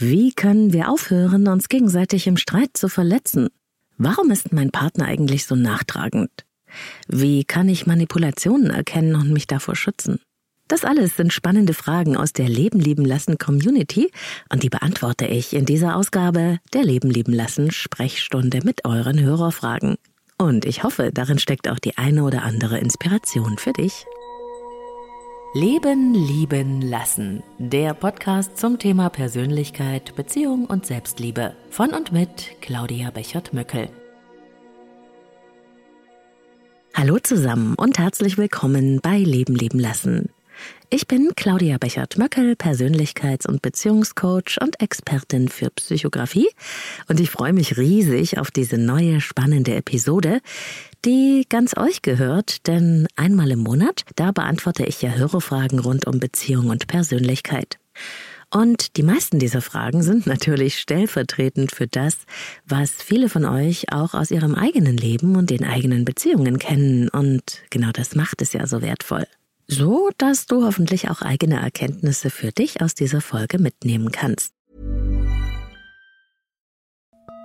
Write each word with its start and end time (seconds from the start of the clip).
Wie 0.00 0.32
können 0.32 0.72
wir 0.72 0.90
aufhören, 0.90 1.48
uns 1.48 1.68
gegenseitig 1.68 2.28
im 2.28 2.36
Streit 2.36 2.76
zu 2.76 2.88
verletzen? 2.88 3.48
Warum 3.96 4.30
ist 4.30 4.52
mein 4.52 4.70
Partner 4.70 5.06
eigentlich 5.06 5.44
so 5.44 5.56
nachtragend? 5.56 6.30
Wie 7.08 7.42
kann 7.42 7.68
ich 7.68 7.84
Manipulationen 7.84 8.70
erkennen 8.70 9.16
und 9.16 9.32
mich 9.32 9.48
davor 9.48 9.74
schützen? 9.74 10.20
Das 10.68 10.84
alles 10.84 11.16
sind 11.16 11.32
spannende 11.32 11.74
Fragen 11.74 12.16
aus 12.16 12.32
der 12.32 12.48
Leben 12.48 12.78
lieben 12.78 13.04
lassen 13.04 13.38
Community 13.38 14.12
und 14.50 14.62
die 14.62 14.70
beantworte 14.70 15.26
ich 15.26 15.52
in 15.52 15.64
dieser 15.64 15.96
Ausgabe 15.96 16.60
der 16.72 16.84
Leben 16.84 17.10
lieben 17.10 17.32
lassen 17.32 17.72
Sprechstunde 17.72 18.60
mit 18.62 18.84
euren 18.84 19.18
Hörerfragen. 19.18 19.96
Und 20.36 20.64
ich 20.64 20.84
hoffe, 20.84 21.10
darin 21.12 21.40
steckt 21.40 21.66
auch 21.66 21.80
die 21.80 21.98
eine 21.98 22.22
oder 22.22 22.44
andere 22.44 22.78
Inspiration 22.78 23.58
für 23.58 23.72
dich. 23.72 24.04
Leben, 25.54 26.12
lieben, 26.12 26.82
lassen. 26.82 27.42
Der 27.56 27.94
Podcast 27.94 28.58
zum 28.58 28.78
Thema 28.78 29.08
Persönlichkeit, 29.08 30.14
Beziehung 30.14 30.66
und 30.66 30.84
Selbstliebe. 30.84 31.56
Von 31.70 31.94
und 31.94 32.12
mit 32.12 32.60
Claudia 32.60 33.10
Bechert-Möckel. 33.10 33.88
Hallo 36.92 37.18
zusammen 37.18 37.76
und 37.76 37.98
herzlich 37.98 38.36
willkommen 38.36 39.00
bei 39.00 39.16
Leben, 39.16 39.54
lieben, 39.54 39.78
lassen. 39.80 40.28
Ich 40.90 41.06
bin 41.06 41.32
Claudia 41.36 41.78
Bechert-Möckel, 41.78 42.52
Persönlichkeits- 42.52 43.46
und 43.46 43.62
Beziehungscoach 43.62 44.58
und 44.60 44.80
Expertin 44.80 45.48
für 45.48 45.70
Psychografie 45.70 46.48
und 47.08 47.20
ich 47.20 47.30
freue 47.30 47.52
mich 47.52 47.76
riesig 47.76 48.38
auf 48.38 48.50
diese 48.50 48.78
neue 48.78 49.20
spannende 49.20 49.74
Episode, 49.74 50.40
die 51.04 51.44
ganz 51.48 51.76
euch 51.76 52.02
gehört, 52.02 52.66
denn 52.66 53.06
einmal 53.16 53.50
im 53.50 53.60
Monat, 53.60 54.02
da 54.16 54.32
beantworte 54.32 54.84
ich 54.84 55.02
ja 55.02 55.10
Hörerfragen 55.10 55.78
rund 55.78 56.06
um 56.06 56.20
Beziehung 56.20 56.70
und 56.70 56.86
Persönlichkeit. 56.86 57.78
Und 58.50 58.96
die 58.96 59.02
meisten 59.02 59.38
dieser 59.38 59.60
Fragen 59.60 60.02
sind 60.02 60.26
natürlich 60.26 60.78
stellvertretend 60.78 61.74
für 61.74 61.86
das, 61.86 62.16
was 62.66 62.90
viele 62.90 63.28
von 63.28 63.44
euch 63.44 63.92
auch 63.92 64.14
aus 64.14 64.30
ihrem 64.30 64.54
eigenen 64.54 64.96
Leben 64.96 65.36
und 65.36 65.50
den 65.50 65.64
eigenen 65.64 66.04
Beziehungen 66.06 66.58
kennen. 66.58 67.08
Und 67.10 67.62
genau 67.70 67.90
das 67.92 68.14
macht 68.14 68.40
es 68.40 68.54
ja 68.54 68.66
so 68.66 68.80
wertvoll. 68.80 69.26
So, 69.66 70.08
dass 70.16 70.46
du 70.46 70.64
hoffentlich 70.64 71.10
auch 71.10 71.20
eigene 71.20 71.60
Erkenntnisse 71.60 72.30
für 72.30 72.52
dich 72.52 72.80
aus 72.80 72.94
dieser 72.94 73.20
Folge 73.20 73.58
mitnehmen 73.58 74.12
kannst. 74.12 74.54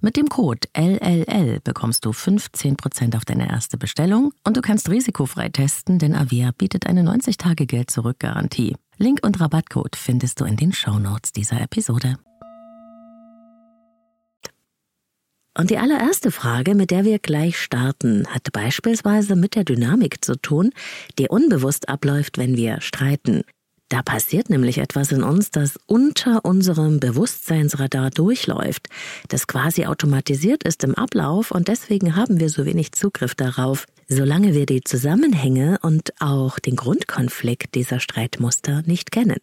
Mit 0.00 0.16
dem 0.16 0.28
Code 0.28 0.68
LLL 0.76 1.58
bekommst 1.64 2.04
du 2.04 2.10
15% 2.10 3.16
auf 3.16 3.24
deine 3.24 3.48
erste 3.50 3.76
Bestellung 3.76 4.32
und 4.44 4.56
du 4.56 4.60
kannst 4.60 4.88
risikofrei 4.88 5.48
testen, 5.48 5.98
denn 5.98 6.14
Avea 6.14 6.52
bietet 6.56 6.86
eine 6.86 7.02
90-Tage-Geld-Zurück-Garantie. 7.02 8.76
Link 8.98 9.26
und 9.26 9.40
Rabattcode 9.40 9.96
findest 9.96 10.40
du 10.40 10.44
in 10.44 10.56
den 10.56 10.72
Shownotes 10.72 11.32
dieser 11.32 11.60
Episode. 11.60 12.16
Und 15.56 15.70
die 15.70 15.78
allererste 15.78 16.30
Frage, 16.30 16.76
mit 16.76 16.92
der 16.92 17.04
wir 17.04 17.18
gleich 17.18 17.58
starten, 17.58 18.28
hat 18.28 18.52
beispielsweise 18.52 19.34
mit 19.34 19.56
der 19.56 19.64
Dynamik 19.64 20.24
zu 20.24 20.40
tun, 20.40 20.70
die 21.18 21.28
unbewusst 21.28 21.88
abläuft, 21.88 22.38
wenn 22.38 22.56
wir 22.56 22.80
streiten. 22.80 23.42
Da 23.88 24.02
passiert 24.02 24.50
nämlich 24.50 24.78
etwas 24.78 25.12
in 25.12 25.22
uns, 25.22 25.50
das 25.50 25.78
unter 25.86 26.44
unserem 26.44 27.00
Bewusstseinsradar 27.00 28.10
durchläuft, 28.10 28.88
das 29.28 29.46
quasi 29.46 29.86
automatisiert 29.86 30.62
ist 30.64 30.84
im 30.84 30.94
Ablauf 30.94 31.50
und 31.50 31.68
deswegen 31.68 32.14
haben 32.14 32.38
wir 32.38 32.50
so 32.50 32.66
wenig 32.66 32.92
Zugriff 32.92 33.34
darauf, 33.34 33.86
solange 34.06 34.52
wir 34.52 34.66
die 34.66 34.82
Zusammenhänge 34.82 35.78
und 35.80 36.12
auch 36.20 36.58
den 36.58 36.76
Grundkonflikt 36.76 37.74
dieser 37.74 37.98
Streitmuster 37.98 38.82
nicht 38.82 39.10
kennen. 39.10 39.38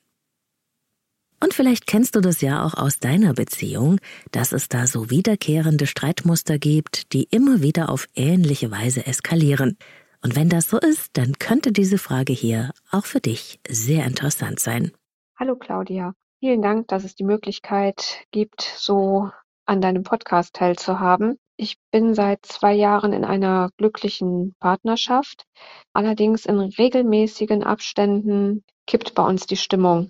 Und 1.44 1.54
vielleicht 1.54 1.86
kennst 1.86 2.16
du 2.16 2.22
das 2.22 2.42
ja 2.42 2.64
auch 2.64 2.76
aus 2.76 3.00
deiner 3.00 3.34
Beziehung, 3.34 4.00
dass 4.32 4.52
es 4.52 4.70
da 4.70 4.88
so 4.88 5.10
wiederkehrende 5.10 5.86
Streitmuster 5.86 6.58
gibt, 6.58 7.14
die 7.14 7.28
immer 7.30 7.62
wieder 7.62 7.90
auf 7.90 8.08
ähnliche 8.16 8.72
Weise 8.72 9.06
eskalieren. 9.06 9.78
Und 10.26 10.36
wenn 10.36 10.50
das 10.50 10.72
so 10.72 10.80
ist, 10.80 11.18
dann 11.18 11.34
könnte 11.38 11.72
diese 11.72 12.00
Frage 12.00 12.34
hier 12.34 12.72
auch 12.90 13.06
für 13.06 13.20
dich 13.20 13.60
sehr 13.68 14.08
interessant 14.08 14.60
sein. 14.60 14.92
Hallo 15.38 15.56
Claudia, 15.56 16.16
vielen 16.40 16.64
Dank, 16.64 16.88
dass 16.88 17.04
es 17.04 17.14
die 17.14 17.24
Möglichkeit 17.24 18.26
gibt, 18.32 18.64
so 18.64 19.30
an 19.68 19.82
deinem 19.82 20.02
Podcast 20.02 20.56
teilzuhaben. 20.56 21.38
Ich 21.58 21.76
bin 21.92 22.16
seit 22.16 22.44
zwei 22.44 22.74
Jahren 22.74 23.14
in 23.14 23.24
einer 23.24 23.70
glücklichen 23.78 24.56
Partnerschaft. 24.60 25.46
Allerdings 25.94 26.48
in 26.48 26.58
regelmäßigen 26.60 27.62
Abständen 27.62 28.64
kippt 28.88 29.14
bei 29.14 29.24
uns 29.24 29.46
die 29.46 29.58
Stimmung. 29.58 30.10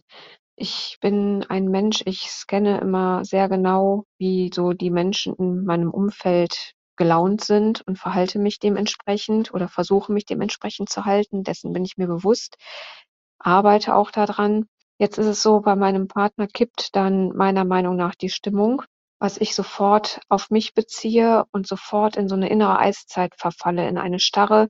Ich 0.56 0.98
bin 1.02 1.44
ein 1.50 1.66
Mensch, 1.66 2.04
ich 2.06 2.32
scanne 2.32 2.80
immer 2.80 3.26
sehr 3.26 3.50
genau, 3.50 4.06
wie 4.18 4.50
so 4.54 4.72
die 4.72 4.92
Menschen 4.92 5.36
in 5.36 5.66
meinem 5.66 5.92
Umfeld 5.92 6.72
gelaunt 6.98 7.44
sind 7.44 7.82
und 7.88 7.98
verhalte 7.98 8.40
mich 8.40 8.60
dementsprechend 8.60 9.54
oder 9.54 9.68
versuche 9.68 10.12
mich 10.12 10.26
dementsprechend 10.26 10.90
zu 10.90 11.06
halten. 11.06 11.44
Dessen 11.44 11.74
bin 11.74 11.86
ich 11.86 11.98
mir 11.98 12.08
bewusst, 12.08 12.58
arbeite 13.40 13.96
auch 13.96 14.12
daran. 14.12 14.68
Jetzt 14.98 15.18
ist 15.18 15.28
es 15.28 15.42
so, 15.42 15.60
bei 15.62 15.76
meinem 15.76 16.08
Partner 16.08 16.48
kippt 16.48 16.96
dann 16.96 17.30
meiner 17.36 17.66
Meinung 17.66 17.96
nach 17.96 18.16
die 18.16 18.30
Stimmung, 18.30 18.82
was 19.20 19.38
ich 19.38 19.56
sofort 19.56 20.20
auf 20.30 20.50
mich 20.50 20.74
beziehe 20.74 21.46
und 21.52 21.68
sofort 21.68 22.16
in 22.16 22.30
so 22.30 22.36
eine 22.36 22.50
innere 22.50 22.80
Eiszeit 22.80 23.34
verfalle, 23.38 23.88
in 23.88 23.98
eine 23.98 24.20
Starre, 24.20 24.70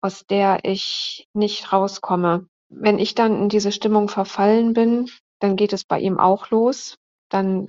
aus 0.00 0.24
der 0.26 0.60
ich 0.64 1.28
nicht 1.34 1.72
rauskomme. 1.72 2.48
Wenn 2.70 2.98
ich 2.98 3.14
dann 3.14 3.42
in 3.42 3.48
diese 3.48 3.72
Stimmung 3.72 4.08
verfallen 4.08 4.72
bin, 4.72 5.10
dann 5.40 5.56
geht 5.56 5.72
es 5.72 5.84
bei 5.84 6.00
ihm 6.00 6.18
auch 6.18 6.50
los. 6.50 6.96
Dann 7.28 7.66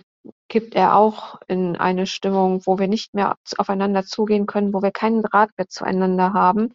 kippt 0.48 0.76
er 0.76 0.96
auch 0.96 1.40
in 1.48 1.76
eine 1.76 2.08
Stimmung, 2.08 2.62
wo 2.66 2.80
wir 2.80 2.88
nicht 2.88 3.14
mehr 3.14 3.36
aufeinander 3.58 4.04
zugehen 4.04 4.46
können, 4.46 4.74
wo 4.74 4.82
wir 4.82 4.92
keinen 4.92 5.24
Draht 5.24 5.52
mehr 5.58 5.68
zueinander 5.68 6.34
haben. 6.34 6.74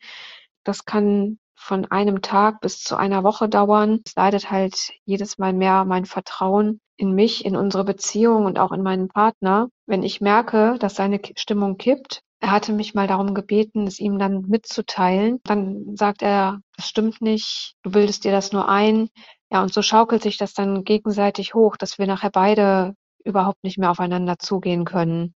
Das 0.64 0.84
kann 0.84 1.38
von 1.54 1.86
einem 1.86 2.20
Tag 2.20 2.60
bis 2.60 2.80
zu 2.80 2.96
einer 2.96 3.24
Woche 3.24 3.48
dauern. 3.48 4.00
Es 4.04 4.14
leidet 4.16 4.50
halt 4.50 4.92
jedes 5.04 5.38
Mal 5.38 5.52
mehr 5.52 5.84
mein 5.84 6.04
Vertrauen 6.04 6.80
in 6.96 7.12
mich, 7.14 7.44
in 7.44 7.56
unsere 7.56 7.84
Beziehung 7.84 8.44
und 8.44 8.58
auch 8.58 8.72
in 8.72 8.82
meinen 8.82 9.08
Partner. 9.08 9.68
Wenn 9.86 10.02
ich 10.02 10.20
merke, 10.20 10.76
dass 10.78 10.94
seine 10.94 11.20
Stimmung 11.36 11.76
kippt, 11.76 12.20
er 12.40 12.50
hatte 12.50 12.72
mich 12.72 12.92
mal 12.92 13.06
darum 13.06 13.32
gebeten, 13.32 13.86
es 13.86 13.98
ihm 13.98 14.18
dann 14.18 14.42
mitzuteilen. 14.42 15.40
Dann 15.44 15.96
sagt 15.96 16.20
er, 16.20 16.60
das 16.76 16.86
stimmt 16.86 17.22
nicht, 17.22 17.74
du 17.82 17.90
bildest 17.90 18.24
dir 18.24 18.32
das 18.32 18.52
nur 18.52 18.68
ein. 18.68 19.08
Ja, 19.50 19.62
und 19.62 19.72
so 19.72 19.80
schaukelt 19.80 20.22
sich 20.22 20.36
das 20.36 20.52
dann 20.52 20.84
gegenseitig 20.84 21.54
hoch, 21.54 21.76
dass 21.76 21.98
wir 21.98 22.06
nachher 22.06 22.30
beide 22.30 22.94
überhaupt 23.24 23.64
nicht 23.64 23.78
mehr 23.78 23.90
aufeinander 23.90 24.38
zugehen 24.38 24.84
können. 24.84 25.34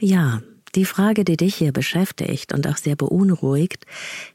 Ja, 0.00 0.40
Die 0.76 0.84
Frage, 0.84 1.24
die 1.24 1.36
dich 1.36 1.56
hier 1.56 1.72
beschäftigt 1.72 2.52
und 2.52 2.66
auch 2.68 2.76
sehr 2.76 2.94
beunruhigt, 2.94 3.86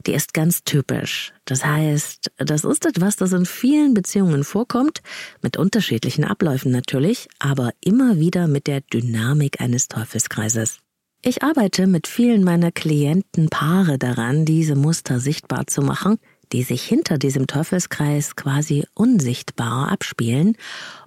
die 0.06 0.14
ist 0.14 0.34
ganz 0.34 0.66
typisch. 0.66 1.34
Das 1.46 1.64
heißt, 1.64 2.32
das 2.38 2.66
ist 2.66 2.86
etwas, 2.86 3.16
das 3.16 3.32
in 3.32 3.46
vielen 3.46 3.94
Beziehungen 3.94 4.44
vorkommt, 4.44 5.02
mit 5.42 5.56
unterschiedlichen 5.56 6.26
Abläufen 6.26 6.72
natürlich, 6.72 7.30
aber 7.40 7.72
immer 7.80 8.20
wieder 8.20 8.48
mit 8.48 8.68
der 8.68 8.82
Dynamik 8.82 9.62
eines 9.62 9.88
Teufelskreises. 9.88 10.80
Ich 11.22 11.42
arbeite 11.42 11.88
mit 11.88 12.06
vielen 12.06 12.44
meiner 12.44 12.72
Klienten 12.72 13.50
Paare 13.50 13.98
daran, 13.98 14.44
diese 14.46 14.76
Muster 14.76 15.22
sichtbar 15.22 15.68
zu 15.68 15.82
machen, 15.82 16.18
die 16.52 16.64
sich 16.64 16.84
hinter 16.84 17.18
diesem 17.18 17.48
Teufelskreis 17.48 18.36
quasi 18.36 18.86
unsichtbar 18.94 19.90
abspielen. 19.90 20.58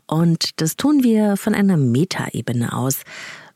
Und 0.09 0.61
das 0.61 0.77
tun 0.77 1.05
wir 1.05 1.37
von 1.37 1.55
einer 1.55 1.77
Metaebene 1.77 2.73
aus, 2.73 3.03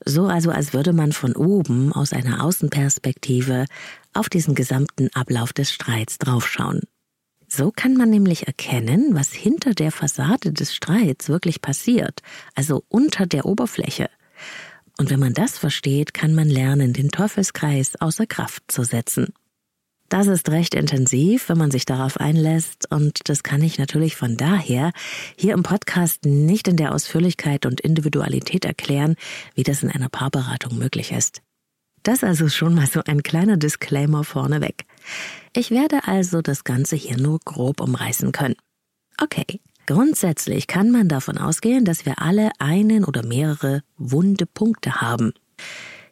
so 0.05 0.27
also, 0.27 0.51
als 0.51 0.73
würde 0.73 0.93
man 0.93 1.13
von 1.13 1.35
oben 1.35 1.93
aus 1.93 2.13
einer 2.13 2.45
Außenperspektive 2.45 3.67
auf 4.13 4.29
diesen 4.29 4.55
gesamten 4.55 5.09
Ablauf 5.15 5.53
des 5.53 5.73
Streits 5.73 6.19
draufschauen. 6.19 6.81
So 7.49 7.71
kann 7.71 7.95
man 7.95 8.11
nämlich 8.11 8.47
erkennen, 8.47 9.11
was 9.15 9.33
hinter 9.33 9.75
der 9.75 9.93
Fassade 9.93 10.53
des 10.53 10.75
Streits 10.75 11.29
wirklich 11.29 11.63
passiert, 11.63 12.21
also 12.55 12.83
unter 12.89 13.27
der 13.27 13.45
Oberfläche. 13.45 14.09
Und 14.99 15.11
wenn 15.11 15.21
man 15.21 15.35
das 15.35 15.59
versteht, 15.59 16.15
kann 16.15 16.35
man 16.35 16.49
lernen, 16.49 16.93
den 16.93 17.11
Teufelskreis 17.11 18.01
außer 18.01 18.27
Kraft 18.27 18.65
zu 18.69 18.85
setzen. 18.85 19.33
Das 20.13 20.27
ist 20.27 20.51
recht 20.51 20.75
intensiv, 20.75 21.49
wenn 21.49 21.57
man 21.57 21.71
sich 21.71 21.87
darauf 21.87 22.19
einlässt 22.19 22.87
und 22.93 23.31
das 23.31 23.43
kann 23.43 23.63
ich 23.63 23.79
natürlich 23.79 24.15
von 24.15 24.37
daher 24.37 24.93
hier 25.39 25.55
im 25.55 25.63
Podcast 25.63 26.27
nicht 26.27 26.69
in 26.69 26.77
der 26.77 26.93
Ausführlichkeit 26.93 27.65
und 27.65 27.81
Individualität 27.81 28.67
erklären, 28.67 29.17
wie 29.55 29.63
das 29.63 29.83
in 29.83 29.91
einer 29.91 30.11
Paarberatung 30.11 30.77
möglich 30.77 31.13
ist. 31.13 31.41
Das 32.03 32.25
also 32.25 32.51
schon 32.51 32.75
mal 32.75 32.87
so 32.87 33.01
ein 33.07 33.23
kleiner 33.23 33.57
Disclaimer 33.57 34.23
vorneweg. 34.23 34.85
Ich 35.57 35.71
werde 35.71 36.07
also 36.07 36.43
das 36.43 36.65
Ganze 36.65 36.95
hier 36.95 37.17
nur 37.17 37.39
grob 37.47 37.81
umreißen 37.81 38.33
können. 38.33 38.57
Okay, 39.17 39.61
grundsätzlich 39.87 40.67
kann 40.67 40.91
man 40.91 41.09
davon 41.09 41.39
ausgehen, 41.39 41.87
dass 41.87 42.05
wir 42.05 42.21
alle 42.21 42.51
einen 42.59 43.07
oder 43.07 43.25
mehrere 43.25 43.81
wunde 43.97 44.45
Punkte 44.45 45.01
haben. 45.01 45.33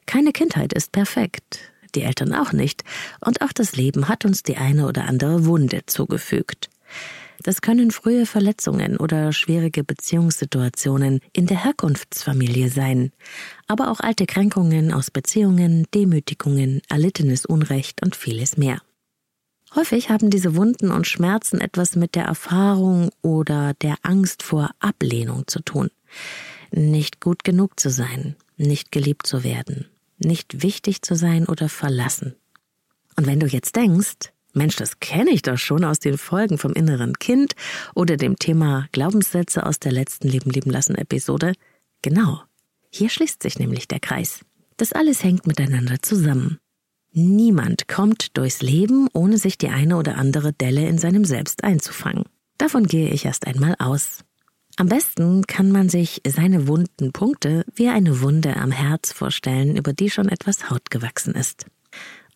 Keine 0.06 0.32
Kindheit 0.32 0.73
ist 0.73 0.91
perfekt 0.91 1.70
die 1.93 2.03
Eltern 2.03 2.35
auch 2.35 2.53
nicht, 2.53 2.85
und 3.25 3.43
auch 3.43 3.53
das 3.53 3.77
Leben 3.77 4.09
hat 4.09 4.25
uns 4.25 4.43
die 4.43 4.57
eine 4.57 4.87
oder 4.87 5.05
andere 5.05 5.47
Wunde 5.47 5.83
zugefügt. 5.87 6.71
Das 7.43 7.63
können 7.63 7.91
frühe 7.91 8.27
Verletzungen 8.27 8.99
oder 8.99 9.33
schwierige 9.33 9.83
Beziehungssituationen 9.83 11.21
in 11.33 11.47
der 11.47 11.65
Herkunftsfamilie 11.65 12.69
sein, 12.69 13.13
aber 13.67 13.91
auch 13.91 14.01
alte 14.01 14.27
Kränkungen 14.27 14.93
aus 14.93 15.11
Beziehungen, 15.11 15.87
Demütigungen, 15.95 16.83
erlittenes 16.91 17.47
Unrecht 17.47 18.03
und 18.03 18.15
vieles 18.15 18.59
mehr. 18.59 18.83
Häufig 19.75 20.11
haben 20.11 20.31
diese 20.31 20.57
Wunden 20.57 20.91
und 20.91 21.07
Schmerzen 21.07 21.61
etwas 21.61 21.97
mit 21.97 22.15
der 22.15 22.25
Erfahrung 22.25 23.11
oder 23.23 23.73
der 23.75 23.97
Angst 24.03 24.43
vor 24.43 24.71
Ablehnung 24.81 25.47
zu 25.47 25.61
tun. 25.61 25.91
Nicht 26.73 27.21
gut 27.21 27.45
genug 27.45 27.79
zu 27.81 27.89
sein, 27.89 28.37
nicht 28.57 28.93
geliebt 28.93 29.27
zu 29.27 29.45
werden, 29.45 29.87
nicht 30.20 30.62
wichtig 30.62 31.02
zu 31.02 31.14
sein 31.14 31.46
oder 31.46 31.69
verlassen. 31.69 32.37
Und 33.17 33.26
wenn 33.26 33.40
du 33.40 33.46
jetzt 33.46 33.76
denkst, 33.76 34.32
Mensch, 34.52 34.76
das 34.76 34.99
kenne 34.99 35.31
ich 35.31 35.43
doch 35.43 35.58
schon 35.58 35.84
aus 35.84 36.00
den 36.00 36.19
Folgen 36.19 36.58
vom 36.58 36.72
inneren 36.72 37.19
Kind 37.19 37.55
oder 37.94 38.17
dem 38.17 38.37
Thema 38.37 38.88
Glaubenssätze 38.93 39.64
aus 39.64 39.78
der 39.78 39.93
letzten 39.93 40.28
Leben 40.28 40.50
lieben 40.50 40.70
lassen 40.70 40.96
Episode, 40.96 41.52
genau, 42.02 42.43
hier 42.90 43.08
schließt 43.08 43.43
sich 43.43 43.58
nämlich 43.58 43.87
der 43.87 44.00
Kreis. 44.00 44.40
Das 44.76 44.93
alles 44.93 45.22
hängt 45.22 45.46
miteinander 45.46 45.96
zusammen. 46.02 46.58
Niemand 47.12 47.88
kommt 47.88 48.37
durchs 48.37 48.62
Leben, 48.62 49.08
ohne 49.12 49.38
sich 49.38 49.58
die 49.58 49.69
eine 49.69 49.96
oder 49.96 50.17
andere 50.17 50.52
Delle 50.52 50.88
in 50.88 50.99
seinem 50.99 51.25
Selbst 51.25 51.64
einzufangen. 51.64 52.25
Davon 52.58 52.87
gehe 52.87 53.11
ich 53.11 53.25
erst 53.25 53.46
einmal 53.46 53.75
aus. 53.78 54.20
Am 54.81 54.88
besten 54.88 55.47
kann 55.47 55.71
man 55.71 55.91
sich 55.91 56.23
seine 56.27 56.67
wunden 56.67 57.12
Punkte 57.12 57.67
wie 57.75 57.88
eine 57.88 58.23
Wunde 58.23 58.56
am 58.56 58.71
Herz 58.71 59.12
vorstellen, 59.12 59.77
über 59.77 59.93
die 59.93 60.09
schon 60.09 60.31
etwas 60.31 60.71
Haut 60.71 60.91
gewachsen 60.91 61.35
ist. 61.35 61.67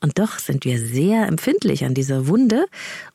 Und 0.03 0.19
doch 0.19 0.39
sind 0.39 0.67
wir 0.67 0.79
sehr 0.79 1.27
empfindlich 1.27 1.87
an 1.87 1.95
dieser 1.95 2.27
Wunde 2.29 2.67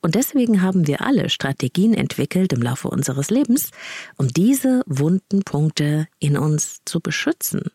und 0.02 0.16
deswegen 0.16 0.64
haben 0.64 0.88
wir 0.88 1.02
alle 1.02 1.30
Strategien 1.30 1.94
entwickelt 1.94 2.54
im 2.54 2.64
Laufe 2.64 2.88
unseres 2.88 3.30
Lebens, 3.30 3.70
um 4.18 4.30
diese 4.30 4.82
wunden 4.88 5.44
Punkte 5.44 6.08
in 6.18 6.36
uns 6.36 6.80
zu 6.86 7.00
beschützen. 7.00 7.70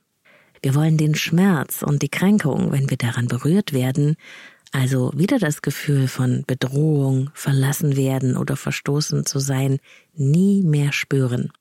Wir 0.61 0.75
wollen 0.75 0.97
den 0.97 1.15
Schmerz 1.15 1.85
und 1.85 2.03
die 2.03 2.09
Kränkung, 2.09 2.73
wenn 2.73 2.91
wir 2.91 2.97
daran 2.97 3.29
berührt 3.29 3.73
werden, 3.73 4.17
also 4.75 5.13
wieder 5.15 5.39
das 5.39 5.63
Gefühl 5.63 6.09
von 6.09 6.43
Bedrohung, 6.49 7.31
verlassen 7.33 7.97
werden 7.97 8.37
oder 8.37 8.57
verstoßen 8.57 9.25
zu 9.25 9.39
sein, 9.39 9.79
nie 10.15 10.65
mehr 10.65 10.93
spüren. 10.93 11.53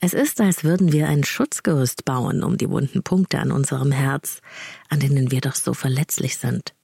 Es 0.00 0.14
ist, 0.14 0.40
als 0.40 0.64
würden 0.64 0.92
wir 0.92 1.08
ein 1.08 1.24
Schutzgerüst 1.24 2.06
bauen 2.06 2.42
um 2.42 2.56
die 2.56 2.70
wunden 2.70 3.02
Punkte 3.02 3.38
an 3.38 3.52
unserem 3.52 3.92
Herz, 3.92 4.40
an 4.88 5.00
denen 5.00 5.30
wir 5.30 5.42
doch 5.42 5.54
so 5.54 5.74
verletzlich 5.74 6.38
sind. 6.38 6.74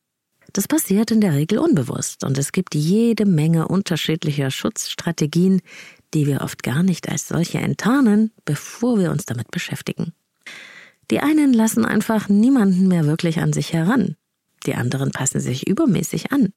Das 0.53 0.69
passiert 0.69 1.11
in 1.11 1.23
der 1.23 1.33
Regel 1.33 1.59
unbewusst 1.59 2.25
und 2.25 2.37
es 2.37 2.53
gibt 2.53 2.75
jede 2.75 3.25
Menge 3.25 3.69
unterschiedlicher 3.69 4.51
Schutzstrategien, 4.51 5.63
die 6.13 6.27
wir 6.27 6.43
oft 6.43 6.63
gar 6.63 6.83
nicht 6.83 7.09
als 7.09 7.29
solche 7.29 7.57
enttarnen, 7.57 8.33
bevor 8.45 8.99
wir 8.99 9.11
uns 9.11 9.25
damit 9.25 9.51
beschäftigen. 9.51 10.13
Die 11.11 11.21
einen 11.21 11.55
lassen 11.55 11.87
einfach 11.87 12.29
niemanden 12.29 12.87
mehr 12.87 13.07
wirklich 13.07 13.39
an 13.39 13.55
sich 13.55 13.73
heran 13.73 14.17
die 14.63 14.75
anderen 14.75 15.11
passen 15.11 15.41
sich 15.41 15.67
übermäßig 15.67 16.33
an. 16.33 16.53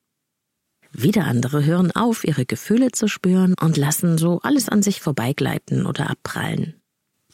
Wieder 0.92 1.26
andere 1.26 1.66
hören 1.66 1.92
auf, 1.92 2.24
ihre 2.24 2.46
Gefühle 2.46 2.92
zu 2.92 3.08
spüren 3.08 3.54
und 3.62 3.76
lassen 3.76 4.18
so 4.18 4.40
alles 4.44 4.70
an 4.70 4.82
sich 4.82 5.02
vorbeigleiten 5.02 5.86
oder 5.86 6.10
abprallen. 6.10 6.82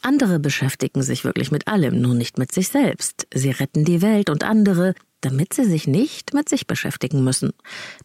Andere 0.01 0.39
beschäftigen 0.39 1.03
sich 1.03 1.23
wirklich 1.23 1.51
mit 1.51 1.67
allem, 1.67 2.01
nur 2.01 2.15
nicht 2.15 2.39
mit 2.39 2.51
sich 2.51 2.69
selbst. 2.69 3.27
Sie 3.33 3.51
retten 3.51 3.85
die 3.85 4.01
Welt 4.01 4.31
und 4.31 4.43
andere, 4.43 4.95
damit 5.21 5.53
sie 5.53 5.65
sich 5.65 5.87
nicht 5.87 6.33
mit 6.33 6.49
sich 6.49 6.67
beschäftigen 6.67 7.23
müssen. 7.23 7.51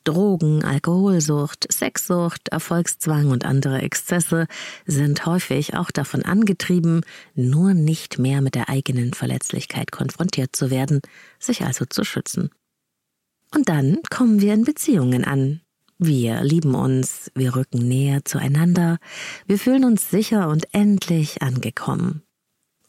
Drogen, 0.05 0.65
Alkoholsucht, 0.65 1.67
Sexsucht, 1.73 2.49
Erfolgszwang 2.49 3.31
und 3.31 3.45
andere 3.45 3.83
Exzesse 3.83 4.47
sind 4.87 5.27
häufig 5.27 5.75
auch 5.75 5.91
davon 5.91 6.23
angetrieben, 6.23 7.03
nur 7.35 7.75
nicht 7.75 8.19
mehr 8.19 8.41
mit 8.41 8.55
der 8.55 8.69
eigenen 8.69 9.15
Verletzlichkeit 9.15 9.91
konfrontiert 9.91 10.55
zu 10.55 10.71
werden, 10.71 11.01
sich 11.39 11.63
also 11.63 11.85
zu 11.87 12.05
schützen. 12.05 12.51
Und 13.55 13.69
dann 13.69 13.99
kommen 14.11 14.41
wir 14.41 14.55
in 14.55 14.65
Beziehungen 14.65 15.25
an. 15.25 15.61
Wir 15.99 16.43
lieben 16.43 16.75
uns, 16.75 17.31
wir 17.35 17.57
rücken 17.57 17.89
näher 17.89 18.23
zueinander, 18.25 18.99
wir 19.47 19.59
fühlen 19.59 19.85
uns 19.85 20.11
sicher 20.11 20.49
und 20.49 20.75
endlich 20.75 21.41
angekommen. 21.41 22.23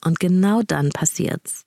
Und 0.03 0.19
genau 0.19 0.61
dann 0.61 0.89
passiert's. 0.89 1.63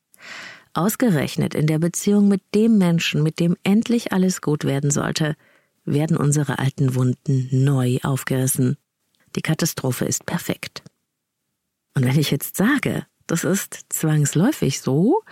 Ausgerechnet 0.73 1.55
in 1.55 1.67
der 1.67 1.79
Beziehung 1.79 2.29
mit 2.29 2.43
dem 2.55 2.79
Menschen, 2.79 3.23
mit 3.23 3.41
dem 3.41 3.57
endlich 3.65 4.13
alles 4.13 4.41
gut 4.41 4.65
werden 4.65 4.91
sollte, 4.91 5.37
werden 5.85 6.17
unsere 6.17 6.59
alten 6.59 6.95
Wunden 6.95 7.49
neu 7.51 7.99
aufgerissen. 8.03 8.77
Die 9.37 9.43
Katastrophe 9.43 10.05
ist 10.05 10.27
perfekt. 10.27 10.83
Und 11.95 12.05
wenn 12.05 12.19
ich 12.19 12.31
jetzt 12.31 12.57
sage, 12.57 13.07
das 13.27 13.45
ist 13.45 13.87
zwangsläufig 13.91 14.81
so 14.81 15.23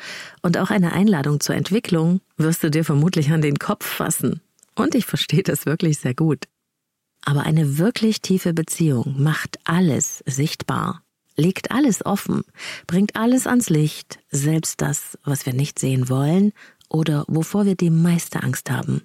und 0.42 0.58
auch 0.58 0.70
eine 0.70 0.92
Einladung 0.92 1.40
zur 1.40 1.54
Entwicklung 1.54 2.20
wirst 2.36 2.62
du 2.62 2.70
dir 2.70 2.84
vermutlich 2.84 3.30
an 3.30 3.42
den 3.42 3.58
Kopf 3.58 3.86
fassen. 3.86 4.40
Und 4.74 4.94
ich 4.94 5.04
verstehe 5.04 5.42
das 5.42 5.66
wirklich 5.66 5.98
sehr 5.98 6.14
gut. 6.14 6.44
Aber 7.24 7.42
eine 7.42 7.78
wirklich 7.78 8.22
tiefe 8.22 8.54
Beziehung 8.54 9.16
macht 9.18 9.58
alles 9.64 10.22
sichtbar, 10.26 11.02
legt 11.38 11.70
alles 11.70 12.04
offen, 12.04 12.42
bringt 12.86 13.16
alles 13.16 13.46
ans 13.46 13.70
Licht, 13.70 14.18
selbst 14.30 14.82
das, 14.82 15.16
was 15.24 15.46
wir 15.46 15.54
nicht 15.54 15.78
sehen 15.78 16.08
wollen 16.08 16.52
oder 16.90 17.24
wovor 17.28 17.64
wir 17.64 17.76
die 17.76 17.90
meiste 17.90 18.42
Angst 18.42 18.70
haben. 18.70 19.02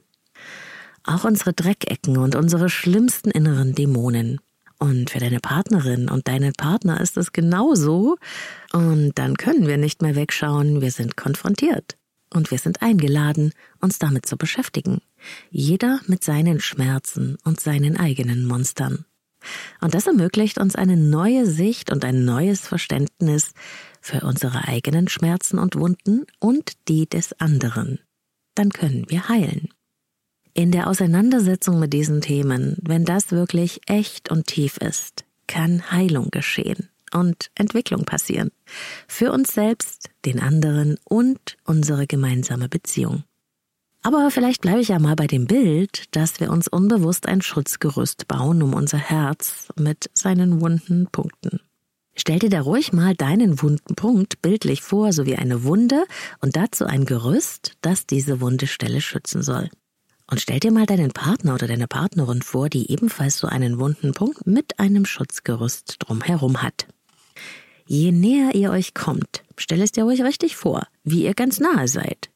Auch 1.06 1.24
unsere 1.26 1.54
Dreckecken 1.54 2.18
und 2.18 2.36
unsere 2.36 2.70
schlimmsten 2.70 3.30
inneren 3.30 3.76
Dämonen. 3.76 4.40
Und 4.80 5.12
für 5.12 5.20
deine 5.20 5.40
Partnerin 5.40 6.10
und 6.10 6.28
deinen 6.28 6.54
Partner 6.54 7.00
ist 7.00 7.18
es 7.18 7.32
genauso. 7.32 8.18
Und 8.72 9.14
dann 9.16 9.38
können 9.38 9.68
wir 9.68 9.78
nicht 9.78 10.02
mehr 10.02 10.16
wegschauen, 10.16 10.82
wir 10.82 10.92
sind 10.92 11.16
konfrontiert. 11.16 11.98
Und 12.34 12.52
wir 12.52 12.58
sind 12.58 12.82
eingeladen, 12.82 13.54
uns 13.80 14.00
damit 14.00 14.26
zu 14.26 14.38
beschäftigen. 14.38 15.02
Jeder 15.52 16.00
mit 16.08 16.24
seinen 16.24 16.60
Schmerzen 16.60 17.38
und 17.44 17.60
seinen 17.60 17.98
eigenen 17.98 18.46
Monstern. 18.46 19.06
Und 19.82 19.94
das 19.94 20.08
ermöglicht 20.08 20.58
uns 20.58 20.76
eine 20.76 20.98
neue 20.98 21.46
Sicht 21.46 21.92
und 21.92 22.06
ein 22.06 22.26
neues 22.26 22.68
Verständnis 22.68 23.54
für 24.02 24.22
unsere 24.22 24.68
eigenen 24.68 25.08
Schmerzen 25.08 25.60
und 25.60 25.76
Wunden 25.76 26.26
und 26.40 26.74
die 26.88 27.08
des 27.08 27.40
anderen. 27.40 28.00
Dann 28.56 28.72
können 28.72 29.06
wir 29.10 29.30
heilen. 29.30 29.70
In 30.54 30.72
der 30.72 30.88
Auseinandersetzung 30.88 31.80
mit 31.80 31.94
diesen 31.94 32.22
Themen, 32.22 32.78
wenn 32.82 33.06
das 33.06 33.32
wirklich 33.32 33.82
echt 33.88 34.30
und 34.30 34.46
tief 34.46 34.78
ist, 34.78 35.26
kann 35.48 35.92
Heilung 35.92 36.30
geschehen. 36.30 36.90
und 37.14 37.52
Entwicklung 37.56 38.06
passieren. 38.06 38.52
Für 39.08 39.32
uns 39.32 39.54
selbst, 39.54 40.10
den 40.26 40.40
anderen 40.40 40.98
und 41.04 41.58
unsere 41.64 42.08
gemeinsame 42.08 42.70
Beziehung. 42.70 43.24
Aber 44.06 44.30
vielleicht 44.32 44.62
bleibe 44.62 44.82
ich 44.82 44.90
ja 44.90 45.00
mal 45.00 45.16
bei 45.16 45.28
dem 45.28 45.48
Bild, 45.48 46.04
dass 46.12 46.42
wir 46.42 46.52
uns 46.52 46.68
unbewusst 46.68 47.26
ein 47.26 47.42
Schutzgerüst 47.42 48.28
bauen 48.28 48.62
um 48.62 48.74
unser 48.74 48.98
Herz 48.98 49.70
mit 49.78 50.10
seinen 50.14 50.60
wunden 50.60 51.08
Punkten. 51.10 51.62
Stell 52.14 52.38
dir 52.38 52.50
da 52.50 52.62
ruhig 52.62 52.92
mal 52.92 53.16
deinen 53.16 53.62
wunden 53.62 53.96
Punkt 53.96 54.42
bildlich 54.42 54.82
vor, 54.82 55.14
so 55.14 55.26
wie 55.26 55.38
eine 55.38 55.64
Wunde 55.64 56.04
und 56.42 56.58
dazu 56.58 56.86
ein 56.86 57.06
Gerüst, 57.06 57.78
das 57.82 58.06
diese 58.06 58.42
wunde 58.42 58.68
Stelle 58.68 59.00
schützen 59.00 59.42
soll. 59.42 59.70
Und 60.30 60.42
stell 60.42 60.60
dir 60.60 60.72
mal 60.72 60.86
deinen 60.86 61.12
Partner 61.12 61.54
oder 61.54 61.68
deine 61.68 61.88
Partnerin 61.88 62.42
vor, 62.42 62.70
die 62.70 62.92
ebenfalls 62.92 63.38
so 63.38 63.48
einen 63.48 63.80
wunden 63.80 64.14
Punkt 64.14 64.46
mit 64.46 64.80
einem 64.80 65.06
Schutzgerüst 65.06 65.96
drumherum 66.00 66.62
hat. 66.62 66.88
Je 67.86 68.12
näher 68.12 68.54
ihr 68.54 68.72
euch 68.72 68.94
kommt, 68.94 69.44
stell 69.58 69.82
es 69.82 69.94
dir 69.94 70.04
ruhig 70.04 70.22
richtig 70.24 70.58
vor, 70.58 70.88
wie 71.04 71.24
ihr 71.24 71.34
ganz 71.34 71.60
nahe 71.60 71.88
seid 71.88 72.33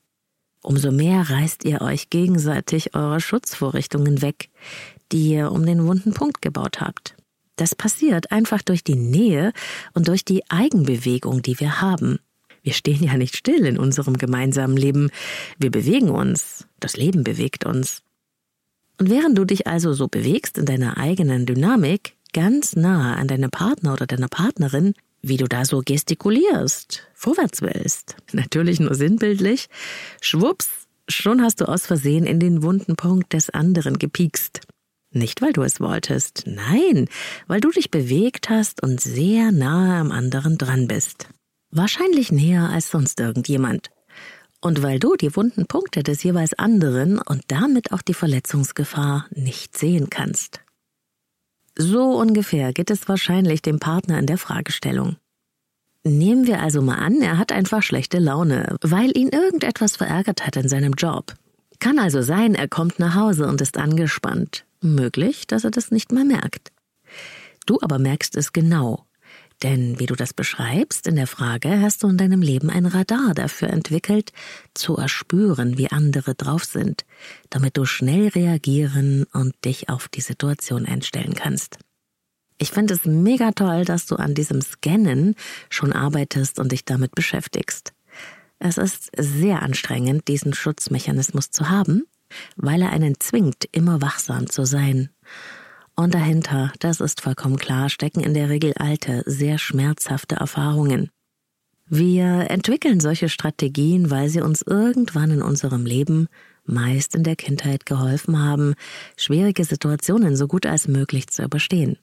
umso 0.68 0.92
mehr 0.92 1.30
reißt 1.30 1.64
ihr 1.64 1.82
euch 1.82 2.10
gegenseitig 2.10 2.94
eure 2.94 3.22
Schutzvorrichtungen 3.22 4.22
weg, 4.22 4.50
die 5.14 5.30
ihr 5.30 5.54
um 5.54 5.66
den 5.66 5.86
wunden 5.86 6.14
Punkt 6.14 6.42
gebaut 6.42 6.82
habt. 6.82 7.16
Das 7.56 7.74
passiert 7.74 8.34
einfach 8.34 8.62
durch 8.62 8.84
die 8.84 8.96
Nähe 8.96 9.54
und 9.94 10.10
durch 10.10 10.26
die 10.26 10.44
Eigenbewegung, 10.50 11.42
die 11.42 11.58
wir 11.62 11.80
haben. 11.82 12.20
Wir 12.64 12.74
stehen 12.74 13.02
ja 13.02 13.16
nicht 13.16 13.38
still 13.38 13.66
in 13.66 13.80
unserem 13.80 14.18
gemeinsamen 14.18 14.76
Leben, 14.76 15.10
wir 15.58 15.72
bewegen 15.72 16.10
uns, 16.10 16.68
das 16.82 16.98
Leben 16.98 17.24
bewegt 17.24 17.66
uns. 17.66 18.02
Und 19.00 19.10
während 19.10 19.38
du 19.38 19.46
dich 19.46 19.68
also 19.68 19.94
so 19.94 20.10
bewegst 20.10 20.58
in 20.58 20.66
deiner 20.66 20.98
eigenen 20.98 21.46
Dynamik, 21.46 22.18
ganz 22.34 22.76
nahe 22.76 23.16
an 23.16 23.30
deinem 23.30 23.52
Partner 23.52 23.94
oder 23.94 24.06
deiner 24.06 24.28
Partnerin, 24.28 24.96
wie 25.28 25.38
du 25.38 25.48
da 25.48 25.66
so 25.66 25.82
gestikulierst, 25.84 27.08
vorwärts 27.14 27.62
willst. 27.62 28.16
Natürlich 28.32 28.80
nur 28.80 28.96
sinnbildlich. 28.96 29.68
Schwupps, 30.22 30.70
schon 31.08 31.42
hast 31.42 31.62
du 31.62 31.66
aus 31.66 31.86
Versehen 31.86 32.26
in 32.26 32.40
den 32.40 32.64
wunden 32.64 32.96
Punkt 32.96 33.34
des 33.34 33.50
anderen 33.50 34.00
gepiekst. 34.00 34.62
Nicht, 35.12 35.42
weil 35.42 35.54
du 35.54 35.64
es 35.64 35.80
wolltest, 35.80 36.44
nein, 36.46 37.08
weil 37.48 37.62
du 37.62 37.72
dich 37.72 37.92
bewegt 37.92 38.50
hast 38.50 38.84
und 38.84 39.00
sehr 39.00 39.52
nahe 39.52 40.00
am 40.00 40.12
anderen 40.12 40.58
dran 40.58 40.88
bist. 40.88 41.28
Wahrscheinlich 41.72 42.32
näher 42.32 42.70
als 42.70 42.92
sonst 42.92 43.20
irgendjemand. 43.20 43.90
Und 44.62 44.82
weil 44.82 45.00
du 45.00 45.16
die 45.16 45.36
wunden 45.36 45.68
Punkte 45.68 46.04
des 46.04 46.24
jeweils 46.24 46.54
anderen 46.54 47.20
und 47.20 47.44
damit 47.48 47.92
auch 47.94 48.02
die 48.02 48.14
Verletzungsgefahr 48.14 49.28
nicht 49.32 49.78
sehen 49.78 50.10
kannst. 50.10 50.62
So 51.78 52.18
ungefähr 52.18 52.74
geht 52.74 52.90
es 52.90 53.08
wahrscheinlich 53.08 53.62
dem 53.62 53.80
Partner 53.80 54.18
in 54.18 54.26
der 54.26 54.40
Fragestellung. 54.40 55.18
Nehmen 56.04 56.48
wir 56.48 56.62
also 56.62 56.82
mal 56.82 56.96
an, 56.96 57.22
er 57.22 57.38
hat 57.38 57.52
einfach 57.52 57.84
schlechte 57.84 58.18
Laune, 58.18 58.78
weil 58.82 59.16
ihn 59.16 59.30
irgendetwas 59.30 59.96
verärgert 59.96 60.46
hat 60.46 60.56
in 60.56 60.68
seinem 60.68 60.94
Job. 60.94 61.36
Kann 61.80 62.00
also 62.00 62.22
sein, 62.22 62.56
er 62.56 62.68
kommt 62.68 62.98
nach 62.98 63.16
Hause 63.16 63.48
und 63.48 63.62
ist 63.62 63.78
angespannt. 63.78 64.66
Möglich, 64.82 65.48
dass 65.48 65.64
er 65.64 65.72
das 65.72 65.92
nicht 65.92 66.12
mal 66.12 66.26
merkt. 66.26 66.72
Du 67.66 67.78
aber 67.82 68.00
merkst 68.00 68.36
es 68.38 68.54
genau. 68.54 69.07
Denn 69.64 70.00
wie 70.00 70.06
du 70.06 70.16
das 70.16 70.34
beschreibst 70.34 71.08
in 71.08 71.16
der 71.16 71.26
Frage, 71.26 71.82
hast 71.82 72.04
du 72.04 72.10
in 72.10 72.18
deinem 72.18 72.42
Leben 72.42 72.70
ein 72.70 72.86
Radar 72.86 73.34
dafür 73.34 73.70
entwickelt, 73.70 74.32
zu 74.76 74.98
erspüren, 74.98 75.78
wie 75.80 75.90
andere 75.90 76.36
drauf 76.36 76.64
sind, 76.64 77.06
damit 77.50 77.76
du 77.76 77.86
schnell 77.86 78.28
reagieren 78.28 79.26
und 79.34 79.56
dich 79.66 79.90
auf 79.90 80.10
die 80.10 80.22
Situation 80.22 80.86
einstellen 80.86 81.34
kannst. 81.34 81.80
Ich 82.60 82.72
finde 82.72 82.94
es 82.94 83.06
mega 83.06 83.52
toll, 83.52 83.86
dass 83.86 84.06
du 84.06 84.16
an 84.16 84.36
diesem 84.36 84.62
Scannen 84.62 85.36
schon 85.70 85.94
arbeitest 85.94 86.60
und 86.60 86.72
dich 86.72 86.86
damit 86.86 87.14
beschäftigst. 87.14 87.94
Es 88.60 88.78
ist 88.78 89.12
sehr 89.18 89.62
anstrengend, 89.62 90.28
diesen 90.28 90.54
Schutzmechanismus 90.54 91.52
zu 91.52 91.70
haben, 91.70 92.04
weil 92.56 92.82
er 92.82 92.92
einen 92.92 93.20
zwingt, 93.20 93.66
immer 93.72 94.02
wachsam 94.02 94.50
zu 94.50 94.66
sein. 94.66 95.10
Und 96.00 96.14
dahinter, 96.14 96.72
das 96.80 97.02
ist 97.02 97.22
vollkommen 97.22 97.58
klar, 97.58 97.90
stecken 97.90 98.20
in 98.20 98.36
der 98.36 98.50
Regel 98.50 98.74
alte, 98.76 99.24
sehr 99.26 99.58
schmerzhafte 99.58 100.36
Erfahrungen. 100.36 101.10
Wir 101.90 102.52
entwickeln 102.52 103.00
solche 103.00 103.30
Strategien, 103.30 104.12
weil 104.12 104.30
sie 104.30 104.42
uns 104.42 104.62
irgendwann 104.62 105.32
in 105.32 105.42
unserem 105.42 105.88
Leben, 105.88 106.28
meist 106.66 107.16
in 107.16 107.24
der 107.24 107.36
Kindheit, 107.36 107.88
geholfen 107.88 108.38
haben, 108.38 108.76
schwierige 109.16 109.66
Situationen 109.66 110.36
so 110.36 110.48
gut 110.48 110.68
als 110.68 110.88
möglich 110.88 111.30
zu 111.30 111.44
überstehen. 111.44 111.98